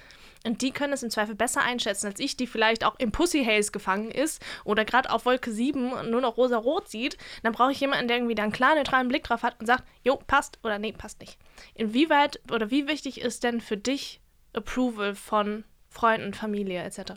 [0.43, 3.45] Und die können es im Zweifel besser einschätzen als ich, die vielleicht auch im Pussy
[3.45, 7.15] Haze gefangen ist oder gerade auf Wolke 7 nur noch rosa-rot sieht.
[7.43, 9.83] Dann brauche ich jemanden, der irgendwie da einen klar neutralen Blick drauf hat und sagt,
[10.03, 11.37] jo, passt oder nee, passt nicht.
[11.75, 14.19] Inwieweit oder wie wichtig ist denn für dich
[14.53, 17.11] Approval von Freunden, Familie etc.?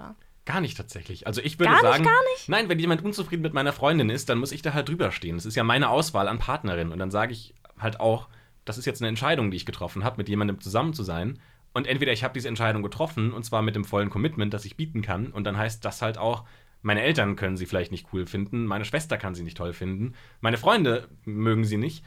[0.44, 1.26] Gar nicht tatsächlich.
[1.26, 2.48] Also ich würde Gar nicht, sagen, gar nicht?
[2.48, 5.37] nein, wenn jemand unzufrieden mit meiner Freundin ist, dann muss ich da halt drüber stehen.
[5.37, 8.28] Das ist ja meine Auswahl an Partnerin und dann sage ich halt auch,
[8.66, 11.38] das ist jetzt eine Entscheidung, die ich getroffen habe, mit jemandem zusammen zu sein.
[11.72, 14.76] Und entweder ich habe diese Entscheidung getroffen und zwar mit dem vollen Commitment, das ich
[14.76, 16.44] bieten kann und dann heißt das halt auch,
[16.82, 20.14] meine Eltern können sie vielleicht nicht cool finden, meine Schwester kann sie nicht toll finden,
[20.40, 22.04] meine Freunde mögen sie nicht.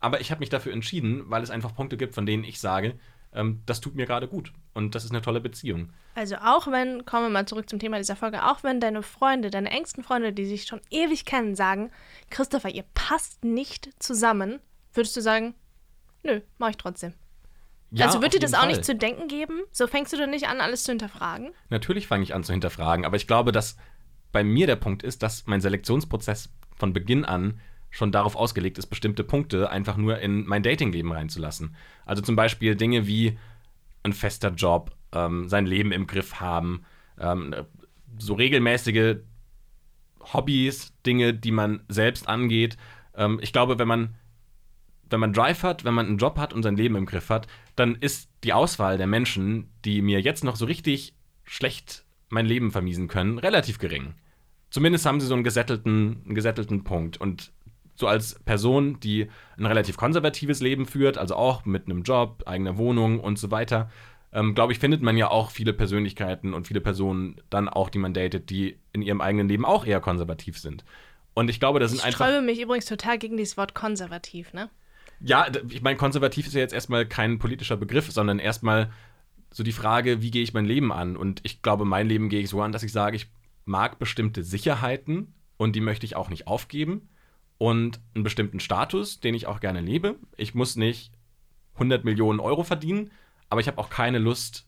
[0.00, 2.98] Aber ich habe mich dafür entschieden, weil es einfach Punkte gibt, von denen ich sage,
[3.32, 5.90] ähm, das tut mir gerade gut und das ist eine tolle Beziehung.
[6.14, 9.50] Also auch wenn, kommen wir mal zurück zum Thema dieser Folge, auch wenn deine Freunde,
[9.50, 11.90] deine engsten Freunde, die sich schon ewig kennen, sagen,
[12.30, 14.60] Christopher, ihr passt nicht zusammen,
[14.92, 15.54] würdest du sagen,
[16.22, 17.14] nö, mach ich trotzdem.
[17.92, 18.68] Ja, also wird dir das auch Fall.
[18.68, 19.62] nicht zu denken geben?
[19.72, 21.50] So fängst du dann nicht an, alles zu hinterfragen?
[21.70, 23.76] Natürlich fange ich an zu hinterfragen, aber ich glaube, dass
[24.32, 28.86] bei mir der Punkt ist, dass mein Selektionsprozess von Beginn an schon darauf ausgelegt ist,
[28.86, 31.74] bestimmte Punkte einfach nur in mein Datingleben reinzulassen.
[32.06, 33.38] Also zum Beispiel Dinge wie
[34.02, 36.84] ein fester Job, ähm, sein Leben im Griff haben,
[37.18, 37.54] ähm,
[38.18, 39.16] so regelmäßige
[40.32, 42.76] Hobbys, Dinge, die man selbst angeht.
[43.14, 44.14] Ähm, ich glaube, wenn man
[45.10, 47.48] wenn man Drive hat, wenn man einen Job hat und sein Leben im Griff hat,
[47.74, 52.70] dann ist die Auswahl der Menschen, die mir jetzt noch so richtig schlecht mein Leben
[52.70, 54.14] vermiesen können, relativ gering.
[54.70, 57.16] Zumindest haben sie so einen gesättelten, einen gesättelten Punkt.
[57.16, 57.52] Und
[57.94, 62.76] so als Person, die ein relativ konservatives Leben führt, also auch mit einem Job, eigener
[62.78, 63.90] Wohnung und so weiter,
[64.32, 67.98] ähm, glaube ich, findet man ja auch viele Persönlichkeiten und viele Personen dann auch, die
[67.98, 70.84] man datet, die in ihrem eigenen Leben auch eher konservativ sind.
[71.34, 72.26] Und ich glaube, das sind Ich einfach.
[72.26, 74.70] sträube mich übrigens total gegen dieses Wort konservativ, ne?
[75.20, 78.90] Ja, ich meine, konservativ ist ja jetzt erstmal kein politischer Begriff, sondern erstmal
[79.52, 81.16] so die Frage, wie gehe ich mein Leben an?
[81.16, 83.30] Und ich glaube, mein Leben gehe ich so an, dass ich sage, ich
[83.64, 87.08] mag bestimmte Sicherheiten und die möchte ich auch nicht aufgeben.
[87.60, 90.16] Und einen bestimmten Status, den ich auch gerne lebe.
[90.38, 91.12] Ich muss nicht
[91.74, 93.10] 100 Millionen Euro verdienen,
[93.50, 94.66] aber ich habe auch keine Lust,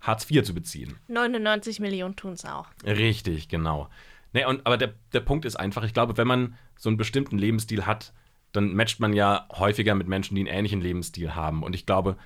[0.00, 0.96] Hartz IV zu beziehen.
[1.06, 2.66] 99 Millionen tun es auch.
[2.84, 3.88] Richtig, genau.
[4.32, 7.38] Nee, und, aber der, der Punkt ist einfach, ich glaube, wenn man so einen bestimmten
[7.38, 8.12] Lebensstil hat,
[8.50, 11.62] dann matcht man ja häufiger mit Menschen, die einen ähnlichen Lebensstil haben.
[11.62, 12.16] Und ich glaube,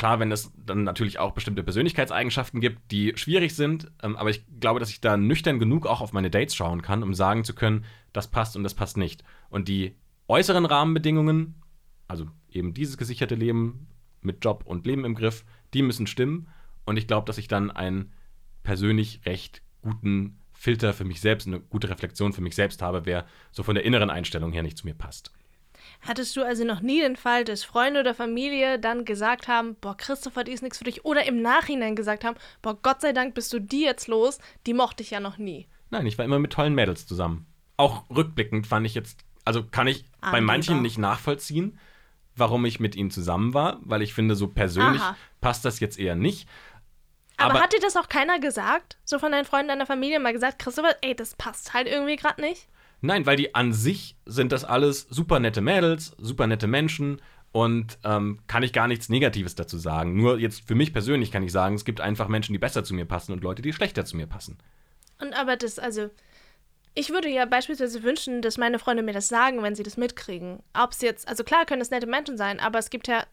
[0.00, 4.42] klar, wenn es dann natürlich auch bestimmte Persönlichkeitseigenschaften gibt, die schwierig sind, ähm, aber ich
[4.58, 7.54] glaube, dass ich da nüchtern genug auch auf meine Dates schauen kann, um sagen zu
[7.54, 7.84] können,
[8.14, 9.22] das passt und das passt nicht.
[9.50, 9.94] Und die
[10.26, 11.54] äußeren Rahmenbedingungen,
[12.08, 13.88] also eben dieses gesicherte Leben
[14.22, 16.48] mit Job und Leben im Griff, die müssen stimmen.
[16.86, 18.12] Und ich glaube, dass ich dann einen
[18.62, 23.26] persönlich recht guten Filter für mich selbst, eine gute Reflexion für mich selbst habe, wer
[23.52, 25.30] so von der inneren Einstellung her nicht zu mir passt.
[26.02, 29.96] Hattest du also noch nie den Fall, dass Freunde oder Familie dann gesagt haben, boah,
[29.96, 33.34] Christopher, die ist nichts für dich, oder im Nachhinein gesagt haben, boah, Gott sei Dank
[33.34, 35.68] bist du die jetzt los, die mochte ich ja noch nie.
[35.90, 37.46] Nein, ich war immer mit tollen Mädels zusammen.
[37.76, 40.46] Auch rückblickend fand ich jetzt, also kann ich bei Angeber.
[40.46, 41.78] manchen nicht nachvollziehen,
[42.34, 45.16] warum ich mit ihnen zusammen war, weil ich finde, so persönlich Aha.
[45.42, 46.48] passt das jetzt eher nicht.
[47.36, 48.96] Aber, Aber- hat dir das auch keiner gesagt?
[49.04, 52.40] So von deinen Freunden deiner Familie mal gesagt, Christopher, ey, das passt halt irgendwie gerade
[52.40, 52.68] nicht?
[53.00, 57.20] Nein, weil die an sich sind das alles super nette Mädels, super nette Menschen
[57.52, 60.16] und ähm, kann ich gar nichts Negatives dazu sagen.
[60.16, 62.94] Nur jetzt für mich persönlich kann ich sagen, es gibt einfach Menschen, die besser zu
[62.94, 64.58] mir passen und Leute, die schlechter zu mir passen.
[65.20, 66.10] Und aber das, also,
[66.94, 70.62] ich würde ja beispielsweise wünschen, dass meine Freunde mir das sagen, wenn sie das mitkriegen.
[70.74, 73.24] Ob es jetzt, also klar können es nette Menschen sein, aber es gibt ja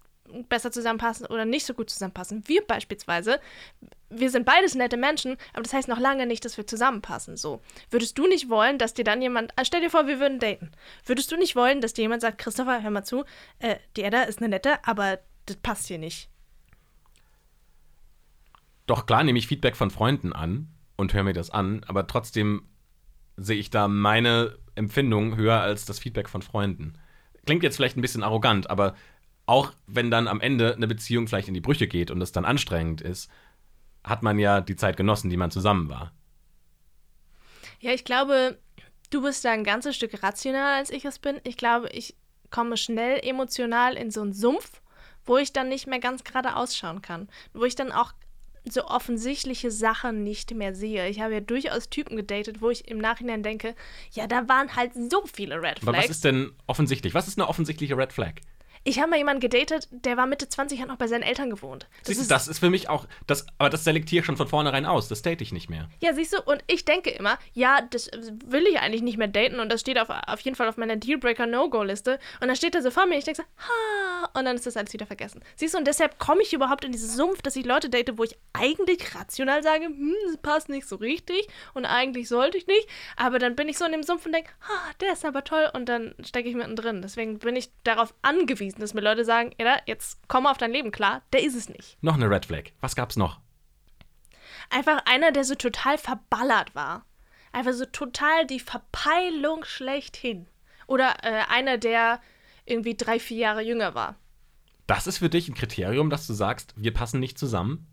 [0.49, 2.43] besser zusammenpassen oder nicht so gut zusammenpassen.
[2.47, 3.39] Wir beispielsweise,
[4.09, 7.37] wir sind beides nette Menschen, aber das heißt noch lange nicht, dass wir zusammenpassen.
[7.37, 7.61] So.
[7.89, 10.71] Würdest du nicht wollen, dass dir dann jemand, ah, stell dir vor, wir würden daten.
[11.05, 13.25] Würdest du nicht wollen, dass dir jemand sagt, Christopher, hör mal zu,
[13.59, 16.29] äh, die Edda ist eine nette, aber das passt hier nicht.
[18.85, 22.67] Doch klar nehme ich Feedback von Freunden an und höre mir das an, aber trotzdem
[23.35, 26.93] sehe ich da meine Empfindung höher als das Feedback von Freunden.
[27.45, 28.95] Klingt jetzt vielleicht ein bisschen arrogant, aber
[29.47, 32.45] auch wenn dann am Ende eine Beziehung vielleicht in die Brüche geht und es dann
[32.45, 33.31] anstrengend ist,
[34.03, 36.11] hat man ja die Zeit genossen, die man zusammen war.
[37.79, 38.59] Ja, ich glaube,
[39.09, 41.39] du bist da ein ganzes Stück rationaler als ich es bin.
[41.43, 42.15] Ich glaube, ich
[42.51, 44.81] komme schnell emotional in so einen Sumpf,
[45.25, 47.29] wo ich dann nicht mehr ganz gerade ausschauen kann.
[47.53, 48.13] Wo ich dann auch
[48.69, 51.07] so offensichtliche Sachen nicht mehr sehe.
[51.07, 53.75] Ich habe ja durchaus Typen gedatet, wo ich im Nachhinein denke,
[54.11, 56.09] ja, da waren halt so viele Red Aber was Flags.
[56.09, 57.13] ist denn offensichtlich?
[57.13, 58.41] Was ist eine offensichtliche Red Flag?
[58.87, 61.87] Ich habe mal jemanden gedatet, der war Mitte 20, hat noch bei seinen Eltern gewohnt.
[62.05, 64.47] Das, siehst du, das ist für mich auch, das, aber das selektiere ich schon von
[64.47, 65.09] vornherein aus.
[65.09, 65.89] Das date ich nicht mehr.
[65.99, 68.09] Ja, siehst du, und ich denke immer, ja, das
[68.45, 70.95] will ich eigentlich nicht mehr daten und das steht auf, auf jeden Fall auf meiner
[70.95, 72.17] Dealbreaker-No-Go-Liste.
[72.39, 74.65] Und dann steht er so vor mir und ich denke so, ha, und dann ist
[74.65, 75.43] das alles wieder vergessen.
[75.57, 78.23] Siehst du, und deshalb komme ich überhaupt in diesen Sumpf, dass ich Leute date, wo
[78.23, 82.87] ich eigentlich rational sage, hm, das passt nicht so richtig und eigentlich sollte ich nicht.
[83.17, 85.69] Aber dann bin ich so in dem Sumpf und denke, ha, der ist aber toll
[85.73, 87.01] und dann stecke ich mittendrin.
[87.01, 90.91] Deswegen bin ich darauf angewiesen, dass mir Leute sagen, ja, jetzt komm auf dein Leben
[90.91, 91.97] klar, der ist es nicht.
[92.01, 92.71] Noch eine Red Flag.
[92.81, 93.39] Was gab's noch?
[94.69, 97.05] Einfach einer, der so total verballert war.
[97.51, 100.47] Einfach so total die Verpeilung schlechthin.
[100.87, 102.21] Oder äh, einer, der
[102.65, 104.15] irgendwie drei, vier Jahre jünger war.
[104.87, 107.87] Das ist für dich ein Kriterium, dass du sagst, wir passen nicht zusammen?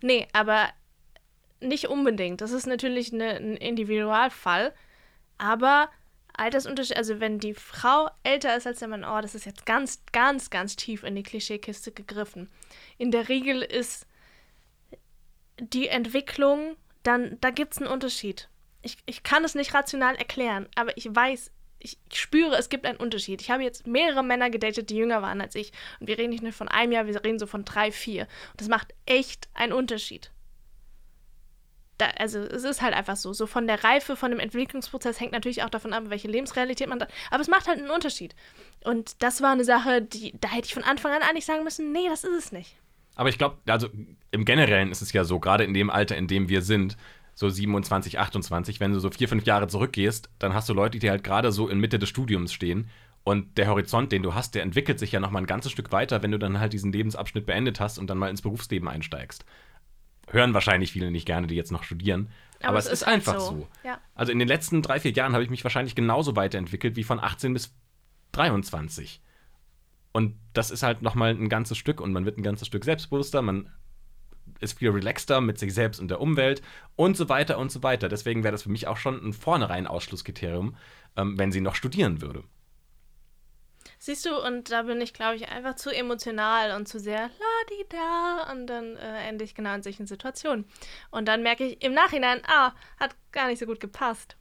[0.00, 0.68] Nee, aber
[1.60, 2.40] nicht unbedingt.
[2.40, 4.72] Das ist natürlich eine, ein Individualfall.
[5.38, 5.88] Aber
[6.38, 10.02] Altersunterschied, also wenn die Frau älter ist als der Mann, oh, das ist jetzt ganz,
[10.12, 12.50] ganz, ganz tief in die Klischeekiste gegriffen.
[12.98, 14.06] In der Regel ist
[15.58, 18.48] die Entwicklung, dann, da gibt es einen Unterschied.
[18.82, 22.86] Ich, ich kann es nicht rational erklären, aber ich weiß, ich, ich, spüre, es gibt
[22.86, 23.40] einen Unterschied.
[23.40, 25.72] Ich habe jetzt mehrere Männer gedatet, die jünger waren als ich.
[26.00, 28.22] Und wir reden nicht nur von einem Jahr, wir reden so von drei, vier.
[28.52, 30.30] Und das macht echt einen Unterschied
[31.98, 33.32] da, also es ist halt einfach so.
[33.32, 36.98] So von der Reife, von dem Entwicklungsprozess hängt natürlich auch davon ab, welche Lebensrealität man
[36.98, 37.06] da.
[37.30, 38.34] Aber es macht halt einen Unterschied.
[38.84, 41.92] Und das war eine Sache, die, da hätte ich von Anfang an eigentlich sagen müssen,
[41.92, 42.76] nee, das ist es nicht.
[43.14, 43.88] Aber ich glaube, also
[44.30, 46.96] im Generellen ist es ja so, gerade in dem Alter, in dem wir sind,
[47.34, 51.10] so 27, 28, wenn du so vier, fünf Jahre zurückgehst, dann hast du Leute, die
[51.10, 52.88] halt gerade so in Mitte des Studiums stehen.
[53.24, 55.92] Und der Horizont, den du hast, der entwickelt sich ja noch mal ein ganzes Stück
[55.92, 59.44] weiter, wenn du dann halt diesen Lebensabschnitt beendet hast und dann mal ins Berufsleben einsteigst
[60.30, 62.30] hören wahrscheinlich viele nicht gerne, die jetzt noch studieren.
[62.60, 63.46] Aber, aber es, ist, ist einfach so.
[63.46, 63.68] so.
[63.84, 64.00] Ja.
[64.14, 67.20] Also in den letzten drei, vier Jahren habe ich mich wahrscheinlich genauso weiterentwickelt wie von
[67.20, 67.74] 18 bis
[68.32, 69.20] 23.
[70.12, 73.42] Und das ist halt nochmal ein ganzes Stück und man wird ein ganzes Stück selbstbewusster,
[73.42, 73.70] man
[74.60, 76.62] ist viel relaxter mit sich selbst und der Umwelt
[76.94, 78.08] und so weiter und so weiter.
[78.08, 80.76] Deswegen wäre das für mich auch schon ein vornherein Ausschlusskriterium,
[81.16, 82.44] ähm, wenn sie noch studieren würde.
[84.06, 88.52] Siehst du, und da bin ich, glaube ich, einfach zu emotional und zu sehr la-di-da
[88.52, 90.64] und dann äh, ende ich genau in solchen Situationen.
[91.10, 94.36] Und dann merke ich im Nachhinein, ah, hat gar nicht so gut gepasst.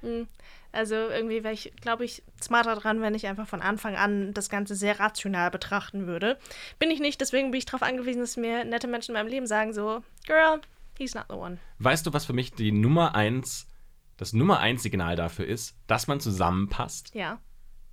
[0.00, 0.28] Hm.
[0.72, 4.48] Also irgendwie wäre ich, glaube ich, smarter dran, wenn ich einfach von Anfang an das
[4.48, 6.38] Ganze sehr rational betrachten würde.
[6.78, 9.46] Bin ich nicht, deswegen bin ich darauf angewiesen, dass mir nette Menschen in meinem Leben
[9.46, 10.62] sagen so, Girl,
[10.96, 11.58] he's not the one.
[11.80, 13.68] Weißt du, was für mich die Nummer eins,
[14.16, 17.14] das Nummer eins Signal dafür ist, dass man zusammenpasst?
[17.14, 17.42] Ja.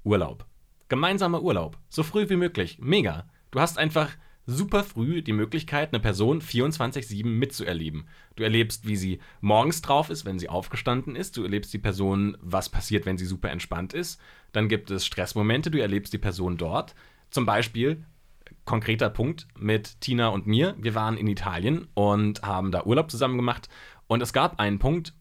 [0.05, 0.48] Urlaub.
[0.89, 1.77] Gemeinsamer Urlaub.
[1.87, 2.77] So früh wie möglich.
[2.81, 3.29] Mega.
[3.51, 4.09] Du hast einfach
[4.45, 8.07] super früh die Möglichkeit, eine Person 24-7 mitzuerleben.
[8.35, 11.37] Du erlebst, wie sie morgens drauf ist, wenn sie aufgestanden ist.
[11.37, 14.19] Du erlebst die Person, was passiert, wenn sie super entspannt ist.
[14.51, 16.95] Dann gibt es Stressmomente, du erlebst die Person dort.
[17.29, 18.03] Zum Beispiel,
[18.65, 20.75] konkreter Punkt mit Tina und mir.
[20.79, 23.69] Wir waren in Italien und haben da Urlaub zusammen gemacht.
[24.07, 25.13] Und es gab einen Punkt,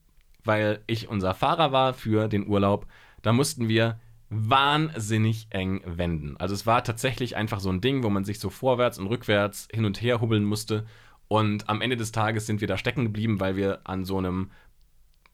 [0.44, 2.86] weil ich unser Fahrer war für den Urlaub.
[3.20, 6.36] Da mussten wir wahnsinnig eng wenden.
[6.36, 9.68] Also es war tatsächlich einfach so ein Ding, wo man sich so vorwärts und rückwärts
[9.72, 10.86] hin und her hubbeln musste.
[11.28, 14.50] Und am Ende des Tages sind wir da stecken geblieben, weil wir an so einem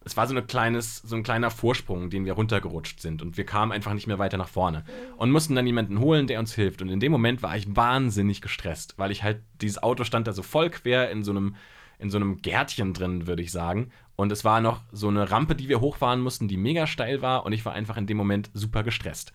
[0.04, 3.22] es war so, ein kleines, so ein kleiner Vorsprung, den wir runtergerutscht sind.
[3.22, 4.85] Und wir kamen einfach nicht mehr weiter nach vorne.
[5.16, 6.83] Und mussten dann jemanden holen, der uns hilft.
[6.83, 10.33] Und in dem Moment war ich wahnsinnig gestresst, weil ich halt, dieses Auto stand da
[10.33, 11.57] so voll quer in so einem,
[11.98, 13.90] in so einem Gärtchen drin, würde ich sagen.
[14.16, 17.44] Und es war noch so eine Rampe, die wir hochfahren mussten, die mega steil war.
[17.44, 19.33] Und ich war einfach in dem Moment super gestresst.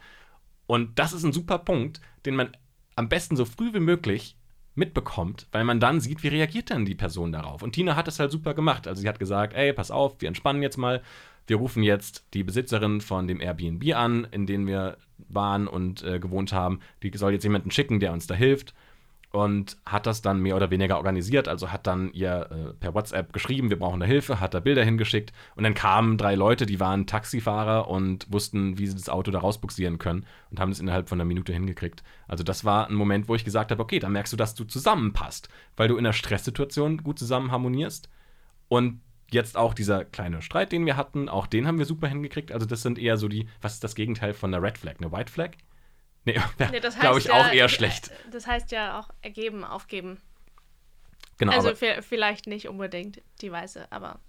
[0.68, 2.56] Und das ist ein super Punkt, den man
[2.96, 4.38] am besten so früh wie möglich
[4.76, 7.62] mitbekommt, weil man dann sieht, wie reagiert denn die Person darauf.
[7.62, 8.88] Und Tina hat es halt super gemacht.
[8.88, 11.02] Also sie hat gesagt, ey, pass auf, wir entspannen jetzt mal.
[11.48, 16.20] Wir rufen jetzt die Besitzerin von dem Airbnb an, in dem wir waren und äh,
[16.20, 16.80] gewohnt haben.
[17.04, 18.74] Die soll jetzt jemanden schicken, der uns da hilft
[19.32, 21.48] und hat das dann mehr oder weniger organisiert.
[21.48, 24.84] Also hat dann ihr äh, per WhatsApp geschrieben, wir brauchen da Hilfe, hat da Bilder
[24.84, 29.30] hingeschickt und dann kamen drei Leute, die waren Taxifahrer und wussten, wie sie das Auto
[29.32, 32.04] da rausbuxieren können und haben es innerhalb von einer Minute hingekriegt.
[32.28, 34.64] Also das war ein Moment, wo ich gesagt habe, okay, da merkst du, dass du
[34.64, 38.10] zusammenpasst, weil du in einer Stresssituation gut zusammen harmonierst
[38.68, 42.52] und jetzt auch dieser kleine Streit, den wir hatten, auch den haben wir super hingekriegt.
[42.52, 45.12] Also das sind eher so die, was ist das Gegenteil von einer Red Flag, eine
[45.12, 45.52] White Flag?
[46.26, 46.40] Nee,
[46.72, 48.12] nee glaube ich ja, auch eher schlecht.
[48.32, 50.20] Das heißt ja auch ergeben, aufgeben.
[51.38, 51.54] Genau.
[51.54, 54.20] Also vielleicht nicht unbedingt die weiße, aber.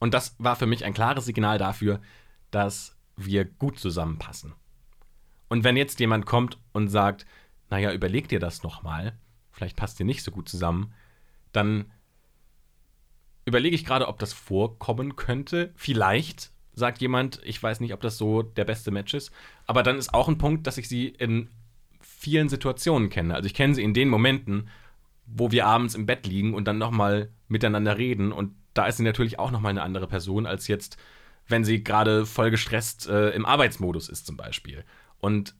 [0.00, 2.00] Und das war für mich ein klares Signal dafür,
[2.50, 4.54] dass wir gut zusammenpassen.
[5.48, 7.26] Und wenn jetzt jemand kommt und sagt,
[7.70, 9.16] naja, überleg dir das nochmal,
[9.52, 10.92] vielleicht passt ihr nicht so gut zusammen,
[11.52, 11.90] dann
[13.44, 15.72] überlege ich gerade, ob das vorkommen könnte.
[15.76, 19.32] Vielleicht, sagt jemand, ich weiß nicht, ob das so der beste Match ist.
[19.66, 21.48] Aber dann ist auch ein Punkt, dass ich sie in
[22.00, 23.34] vielen Situationen kenne.
[23.34, 24.68] Also ich kenne sie in den Momenten,
[25.26, 28.30] wo wir abends im Bett liegen und dann nochmal miteinander reden.
[28.30, 30.98] Und da ist sie natürlich auch nochmal eine andere Person als jetzt,
[31.48, 34.84] wenn sie gerade voll gestresst äh, im Arbeitsmodus ist zum Beispiel.
[35.18, 35.54] Und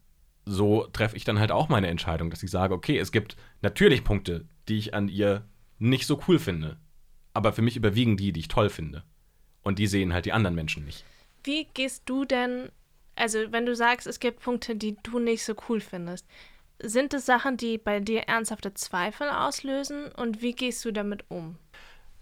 [0.44, 4.05] so treffe ich dann halt auch meine Entscheidung, dass ich sage, okay, es gibt natürlich
[4.05, 5.46] Punkte, die ich an ihr
[5.79, 6.76] nicht so cool finde.
[7.33, 9.02] Aber für mich überwiegen die, die ich toll finde.
[9.66, 11.05] Und die sehen halt die anderen Menschen nicht.
[11.42, 12.68] Wie gehst du denn,
[13.16, 16.24] also wenn du sagst, es gibt Punkte, die du nicht so cool findest,
[16.81, 21.57] sind es Sachen, die bei dir ernsthafte Zweifel auslösen und wie gehst du damit um?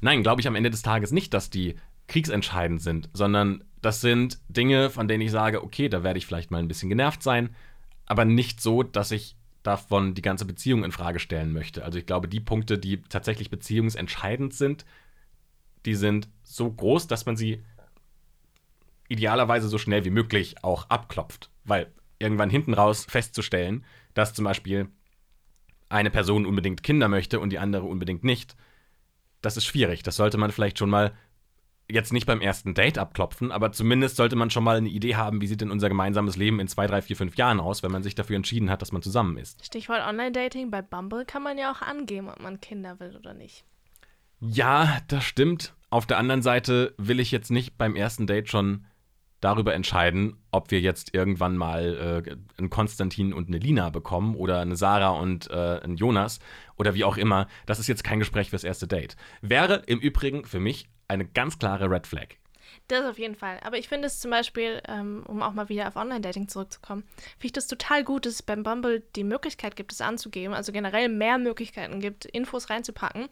[0.00, 1.74] Nein, glaube ich am Ende des Tages nicht, dass die
[2.08, 6.50] kriegsentscheidend sind, sondern das sind Dinge, von denen ich sage, okay, da werde ich vielleicht
[6.50, 7.54] mal ein bisschen genervt sein,
[8.06, 11.84] aber nicht so, dass ich davon die ganze Beziehung in Frage stellen möchte.
[11.84, 14.86] Also ich glaube, die Punkte, die tatsächlich beziehungsentscheidend sind,
[15.86, 17.62] die sind so groß, dass man sie
[19.08, 24.88] idealerweise so schnell wie möglich auch abklopft, weil irgendwann hinten raus festzustellen, dass zum Beispiel
[25.88, 28.56] eine Person unbedingt Kinder möchte und die andere unbedingt nicht,
[29.42, 30.02] das ist schwierig.
[30.02, 31.12] Das sollte man vielleicht schon mal
[31.90, 35.42] jetzt nicht beim ersten Date abklopfen, aber zumindest sollte man schon mal eine Idee haben,
[35.42, 38.02] wie sieht denn unser gemeinsames Leben in zwei, drei, vier, fünf Jahren aus, wenn man
[38.02, 39.64] sich dafür entschieden hat, dass man zusammen ist.
[39.64, 43.64] Stichwort Online-Dating, bei Bumble kann man ja auch angeben, ob man Kinder will oder nicht.
[44.40, 45.74] Ja, das stimmt.
[45.90, 48.86] Auf der anderen Seite will ich jetzt nicht beim ersten Date schon
[49.44, 54.60] darüber entscheiden, ob wir jetzt irgendwann mal äh, einen Konstantin und eine Lina bekommen oder
[54.60, 56.40] eine Sarah und äh, einen Jonas
[56.76, 57.46] oder wie auch immer.
[57.66, 59.16] Das ist jetzt kein Gespräch fürs erste Date.
[59.42, 62.28] Wäre im Übrigen für mich eine ganz klare Red Flag.
[62.88, 63.60] Das auf jeden Fall.
[63.62, 67.46] Aber ich finde es zum Beispiel, ähm, um auch mal wieder auf Online-Dating zurückzukommen, finde
[67.46, 71.08] ich das total gut, dass es beim Bumble die Möglichkeit gibt, es anzugeben, also generell
[71.08, 73.28] mehr Möglichkeiten gibt, Infos reinzupacken,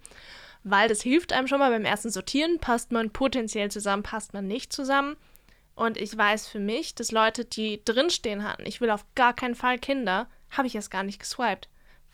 [0.64, 2.58] weil das hilft einem schon mal beim ersten Sortieren.
[2.58, 5.16] Passt man potenziell zusammen, passt man nicht zusammen.
[5.74, 9.54] Und ich weiß für mich, dass Leute, die drinstehen hatten, ich will auf gar keinen
[9.54, 11.68] Fall Kinder, habe ich erst gar nicht geswiped.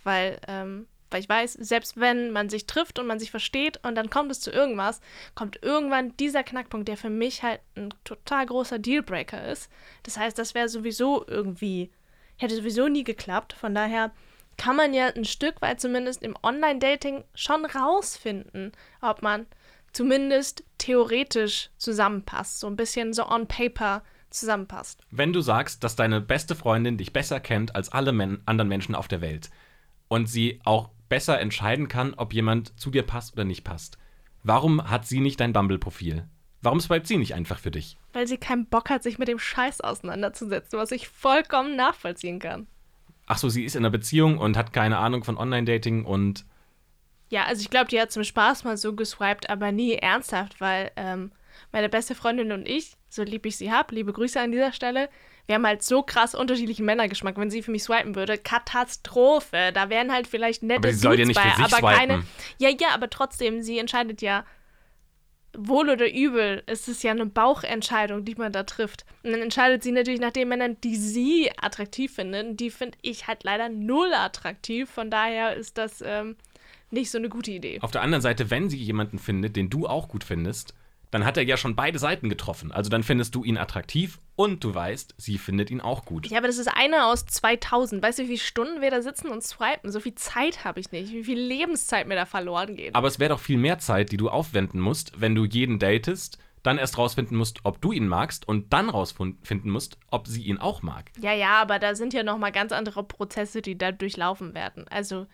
[0.05, 3.97] Weil, ähm, weil ich weiß, selbst wenn man sich trifft und man sich versteht und
[3.97, 5.01] dann kommt es zu irgendwas,
[5.35, 9.71] kommt irgendwann dieser Knackpunkt, der für mich halt ein total großer Dealbreaker ist.
[10.05, 11.91] Das heißt, das wäre sowieso irgendwie,
[12.37, 13.55] hätte sowieso nie geklappt.
[13.55, 14.13] Von daher
[14.59, 19.47] kann man ja ein Stück weit zumindest im Online-Dating schon rausfinden, ob man
[19.93, 25.01] zumindest theoretisch zusammenpasst, so ein bisschen so on paper zusammenpasst.
[25.11, 28.95] Wenn du sagst, dass deine beste Freundin dich besser kennt als alle Men anderen Menschen
[28.95, 29.49] auf der Welt
[30.09, 33.97] und sie auch besser entscheiden kann, ob jemand zu dir passt oder nicht passt,
[34.43, 36.29] warum hat sie nicht dein Bumble-Profil?
[36.61, 37.97] Warum swipet sie nicht einfach für dich?
[38.13, 42.67] Weil sie keinen Bock hat, sich mit dem Scheiß auseinanderzusetzen, was ich vollkommen nachvollziehen kann.
[43.29, 46.45] Ach so, sie ist in einer Beziehung und hat keine Ahnung von Online-Dating und
[47.31, 50.91] ja, also ich glaube, die hat zum Spaß mal so geswiped, aber nie ernsthaft, weil
[50.97, 51.31] ähm,
[51.73, 55.11] meine beste Freundin und ich, so lieb ich sie habe, liebe Grüße an dieser Stelle,
[55.49, 57.39] wir haben halt so krass unterschiedlichen Männergeschmack.
[57.39, 59.73] Wenn sie für mich swipen würde, Katastrophe.
[59.73, 61.97] Da wären halt vielleicht nette aber sie soll Dudes ja nicht bei, für sich aber
[61.97, 62.15] keine.
[62.15, 62.29] swipen.
[62.59, 64.45] Ja, ja, aber trotzdem, sie entscheidet ja
[65.57, 66.63] wohl oder übel.
[66.67, 69.05] Es ist ja eine Bauchentscheidung, die man da trifft.
[69.23, 72.61] Und dann entscheidet sie natürlich nach den Männern, die sie attraktiv findet.
[72.61, 74.89] Die finde ich halt leider null attraktiv.
[74.91, 76.37] Von daher ist das ähm,
[76.91, 77.79] nicht so eine gute Idee.
[77.81, 80.75] Auf der anderen Seite, wenn sie jemanden findet, den du auch gut findest,
[81.11, 82.73] dann hat er ja schon beide Seiten getroffen.
[82.73, 86.29] Also dann findest du ihn attraktiv und du weißt, sie findet ihn auch gut.
[86.29, 88.01] Ja, aber das ist einer aus 2000.
[88.01, 89.91] Weißt du, wie viele Stunden wir da sitzen und swipen?
[89.91, 91.13] So viel Zeit habe ich nicht.
[91.13, 92.95] Wie viel Lebenszeit mir da verloren geht.
[92.95, 96.39] Aber es wäre doch viel mehr Zeit, die du aufwenden musst, wenn du jeden datest,
[96.63, 100.59] dann erst rausfinden musst, ob du ihn magst und dann rausfinden musst, ob sie ihn
[100.59, 101.11] auch mag.
[101.21, 104.87] Ja, ja, aber da sind ja noch mal ganz andere Prozesse, die da durchlaufen werden.
[104.89, 105.27] Also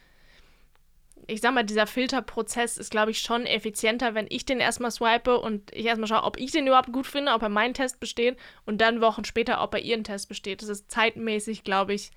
[1.27, 5.39] ich sag mal, dieser Filterprozess ist, glaube ich, schon effizienter, wenn ich den erstmal swipe
[5.39, 8.39] und ich erstmal schaue, ob ich den überhaupt gut finde, ob er meinen Test besteht
[8.67, 10.63] und dann Wochen später, ob er ihren Test besteht.
[10.63, 12.11] Das ist zeitmäßig, glaube ich,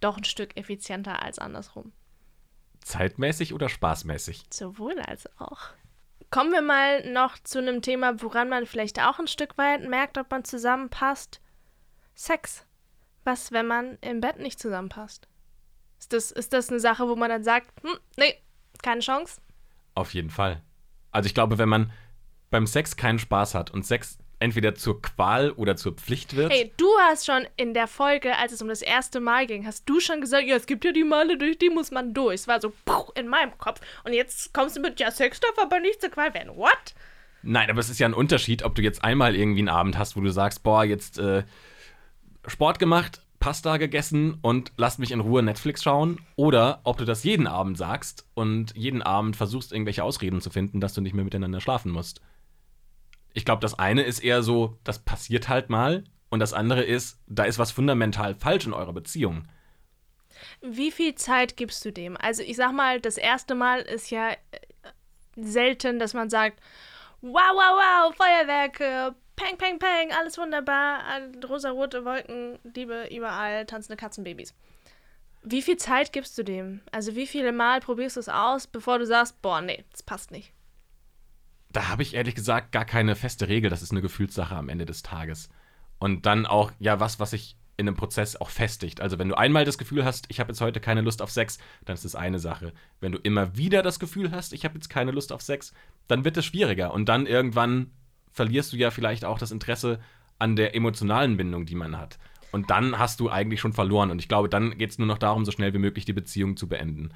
[0.00, 1.92] doch ein Stück effizienter als andersrum.
[2.80, 4.42] Zeitmäßig oder spaßmäßig?
[4.50, 5.60] Sowohl als auch.
[6.30, 10.18] Kommen wir mal noch zu einem Thema, woran man vielleicht auch ein Stück weit merkt,
[10.18, 11.40] ob man zusammenpasst.
[12.14, 12.64] Sex.
[13.24, 15.28] Was, wenn man im Bett nicht zusammenpasst?
[15.98, 18.34] Ist das, ist das eine Sache, wo man dann sagt, hm, nee,
[18.82, 19.40] keine Chance?
[19.94, 20.62] Auf jeden Fall.
[21.10, 21.92] Also ich glaube, wenn man
[22.50, 26.52] beim Sex keinen Spaß hat und Sex entweder zur Qual oder zur Pflicht wird.
[26.52, 29.88] Hey, du hast schon in der Folge, als es um das erste Mal ging, hast
[29.88, 32.34] du schon gesagt, ja, es gibt ja die Male, durch die muss man durch.
[32.34, 33.80] Es war so puh, in meinem Kopf.
[34.02, 36.56] Und jetzt kommst du mit, ja, Sex darf aber nicht zur Qual werden.
[36.56, 36.94] What?
[37.42, 40.16] Nein, aber es ist ja ein Unterschied, ob du jetzt einmal irgendwie einen Abend hast,
[40.16, 41.44] wo du sagst, boah, jetzt äh,
[42.46, 46.20] Sport gemacht, Pasta gegessen und lass mich in Ruhe Netflix schauen.
[46.36, 50.80] Oder ob du das jeden Abend sagst und jeden Abend versuchst, irgendwelche Ausreden zu finden,
[50.80, 52.20] dass du nicht mehr miteinander schlafen musst.
[53.34, 56.04] Ich glaube, das eine ist eher so, das passiert halt mal.
[56.30, 59.48] Und das andere ist, da ist was fundamental falsch in eurer Beziehung.
[60.60, 62.16] Wie viel Zeit gibst du dem?
[62.16, 64.36] Also ich sag mal, das erste Mal ist ja äh,
[65.34, 66.60] selten, dass man sagt,
[67.22, 71.02] wow, wow, wow, Feuerwerke, peng, peng, peng, alles wunderbar,
[71.48, 74.54] rosa-rote Wolken, Liebe überall, tanzende Katzenbabys.
[75.42, 76.80] Wie viel Zeit gibst du dem?
[76.92, 80.30] Also wie viele Mal probierst du es aus, bevor du sagst, boah, nee, das passt
[80.30, 80.52] nicht?
[81.70, 83.70] Da habe ich ehrlich gesagt gar keine feste Regel.
[83.70, 85.48] Das ist eine Gefühlssache am Ende des Tages.
[85.98, 89.00] Und dann auch, ja, was, was sich in einem Prozess auch festigt.
[89.00, 91.58] Also wenn du einmal das Gefühl hast, ich habe jetzt heute keine Lust auf Sex,
[91.86, 92.72] dann ist das eine Sache.
[93.00, 95.72] Wenn du immer wieder das Gefühl hast, ich habe jetzt keine Lust auf Sex,
[96.06, 96.92] dann wird es schwieriger.
[96.92, 97.90] Und dann irgendwann
[98.32, 100.00] verlierst du ja vielleicht auch das Interesse
[100.38, 102.18] an der emotionalen Bindung, die man hat.
[102.50, 104.10] Und dann hast du eigentlich schon verloren.
[104.10, 106.56] Und ich glaube, dann geht es nur noch darum, so schnell wie möglich die Beziehung
[106.56, 107.14] zu beenden.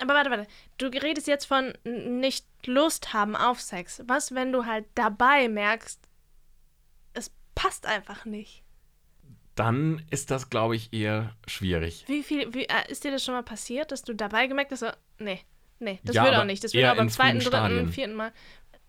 [0.00, 0.46] Aber warte, warte.
[0.78, 4.02] Du redest jetzt von nicht Lust haben auf Sex.
[4.06, 6.00] Was, wenn du halt dabei merkst,
[7.14, 8.62] es passt einfach nicht?
[9.56, 12.04] Dann ist das, glaube ich, eher schwierig.
[12.06, 14.84] Wie viel, wie, äh, ist dir das schon mal passiert, dass du dabei gemerkt hast,
[15.18, 15.40] nee,
[15.80, 16.62] nee, das ja, will auch nicht.
[16.62, 18.32] Das will aber beim zweiten, dritten, vierten Mal.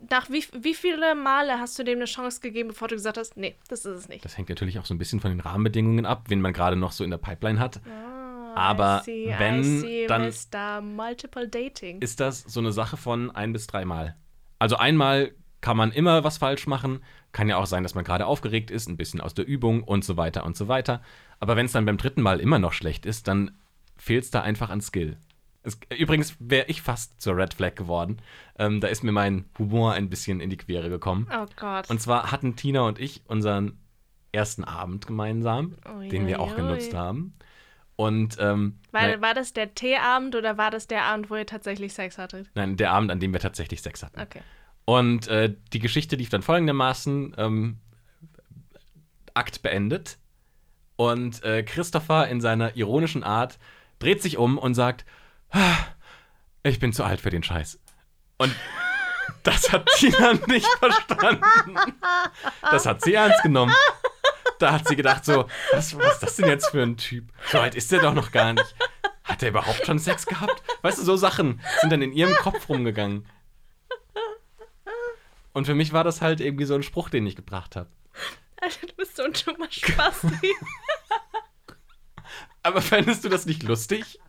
[0.10, 3.36] Nach wie, wie viele Male hast du dem eine Chance gegeben, bevor du gesagt hast,
[3.36, 4.24] nee, das ist es nicht?
[4.24, 6.93] Das hängt natürlich auch so ein bisschen von den Rahmenbedingungen ab, wen man gerade noch
[6.93, 7.82] so in der Pipeline hat.
[7.86, 8.56] Ah.
[8.56, 10.82] Aber see, wenn, dann Mr.
[10.82, 12.02] Multiple Dating.
[12.02, 14.16] ist das so eine Sache von ein bis dreimal.
[14.58, 17.04] Also einmal kann man immer was falsch machen.
[17.32, 20.04] Kann ja auch sein, dass man gerade aufgeregt ist, ein bisschen aus der Übung und
[20.04, 21.02] so weiter und so weiter.
[21.39, 23.52] Aber wenn es dann beim dritten Mal immer noch schlecht ist, dann
[23.97, 25.18] fehlt es da einfach an Skill.
[25.62, 28.22] Es, übrigens wäre ich fast zur Red Flag geworden.
[28.57, 31.28] Ähm, da ist mir mein Humor ein bisschen in die Quere gekommen.
[31.32, 31.89] Oh Gott.
[31.89, 33.78] Und zwar hatten Tina und ich unseren
[34.32, 36.55] ersten Abend gemeinsam, ui, den wir auch ui.
[36.55, 37.34] genutzt haben.
[37.95, 41.45] Und ähm, war, nein, war das der Teeabend oder war das der Abend, wo ihr
[41.45, 42.49] tatsächlich Sex hattet?
[42.55, 44.22] Nein, der Abend, an dem wir tatsächlich Sex hatten.
[44.22, 44.39] Okay.
[44.86, 47.80] Und äh, die Geschichte lief dann folgendermaßen: ähm,
[49.34, 50.18] Akt beendet.
[50.95, 53.60] Und äh, Christopher in seiner ironischen Art
[53.99, 55.05] dreht sich um und sagt:
[56.64, 57.80] Ich bin zu alt für den Scheiß.
[58.38, 58.54] Und
[59.43, 61.93] das hat Tina nicht verstanden.
[62.62, 63.74] Das hat sie ernst genommen
[64.60, 67.32] da hat sie gedacht so, was, was ist das denn jetzt für ein Typ?
[67.52, 68.76] So alt ist der doch noch gar nicht.
[69.24, 70.62] Hat er überhaupt schon Sex gehabt?
[70.82, 73.26] Weißt du, so Sachen sind dann in ihrem Kopf rumgegangen.
[75.54, 77.89] Und für mich war das halt irgendwie so ein Spruch, den ich gebracht habe.
[78.62, 80.28] Alter, du bist so ein dummer Spasti.
[82.64, 84.20] Aber fändest du das nicht lustig?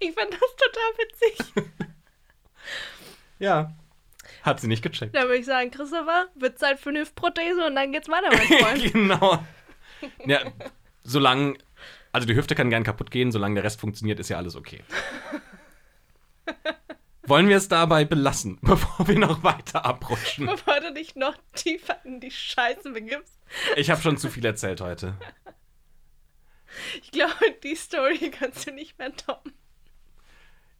[0.00, 1.68] Ich fand das total witzig.
[3.38, 3.72] ja.
[4.42, 5.14] Hat sie nicht gecheckt.
[5.14, 8.46] Da würde ich sagen, Christopher, wird Zeit für eine Hüftprothese und dann geht's weiter, mein
[8.60, 8.92] Freund.
[8.92, 9.44] genau.
[10.26, 10.40] Ja,
[11.02, 11.56] solange,
[12.12, 14.84] also die Hüfte kann gern kaputt gehen, solange der Rest funktioniert, ist ja alles okay.
[17.22, 20.46] Wollen wir es dabei belassen, bevor wir noch weiter abrutschen?
[20.46, 23.38] Bevor du dich noch tiefer in die Scheiße begibst.
[23.76, 25.14] Ich habe schon zu viel erzählt heute.
[27.02, 29.52] Ich glaube, die Story kannst du nicht mehr toppen.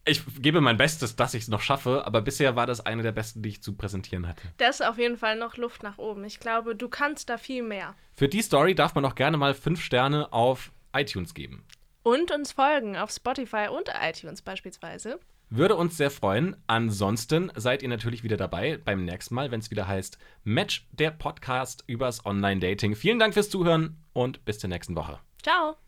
[0.05, 3.12] Ich gebe mein Bestes, dass ich es noch schaffe, aber bisher war das eine der
[3.12, 4.41] besten, die ich zu präsentieren hatte.
[4.57, 6.24] Da ist auf jeden Fall noch Luft nach oben.
[6.24, 7.95] Ich glaube, du kannst da viel mehr.
[8.14, 11.62] Für die Story darf man auch gerne mal fünf Sterne auf iTunes geben.
[12.03, 15.20] Und uns folgen auf Spotify und iTunes beispielsweise.
[15.51, 16.57] Würde uns sehr freuen.
[16.66, 21.11] Ansonsten seid ihr natürlich wieder dabei beim nächsten Mal, wenn es wieder heißt Match, der
[21.11, 22.95] Podcast übers Online-Dating.
[22.95, 25.20] Vielen Dank fürs Zuhören und bis zur nächsten Woche.
[25.43, 25.78] Ciao.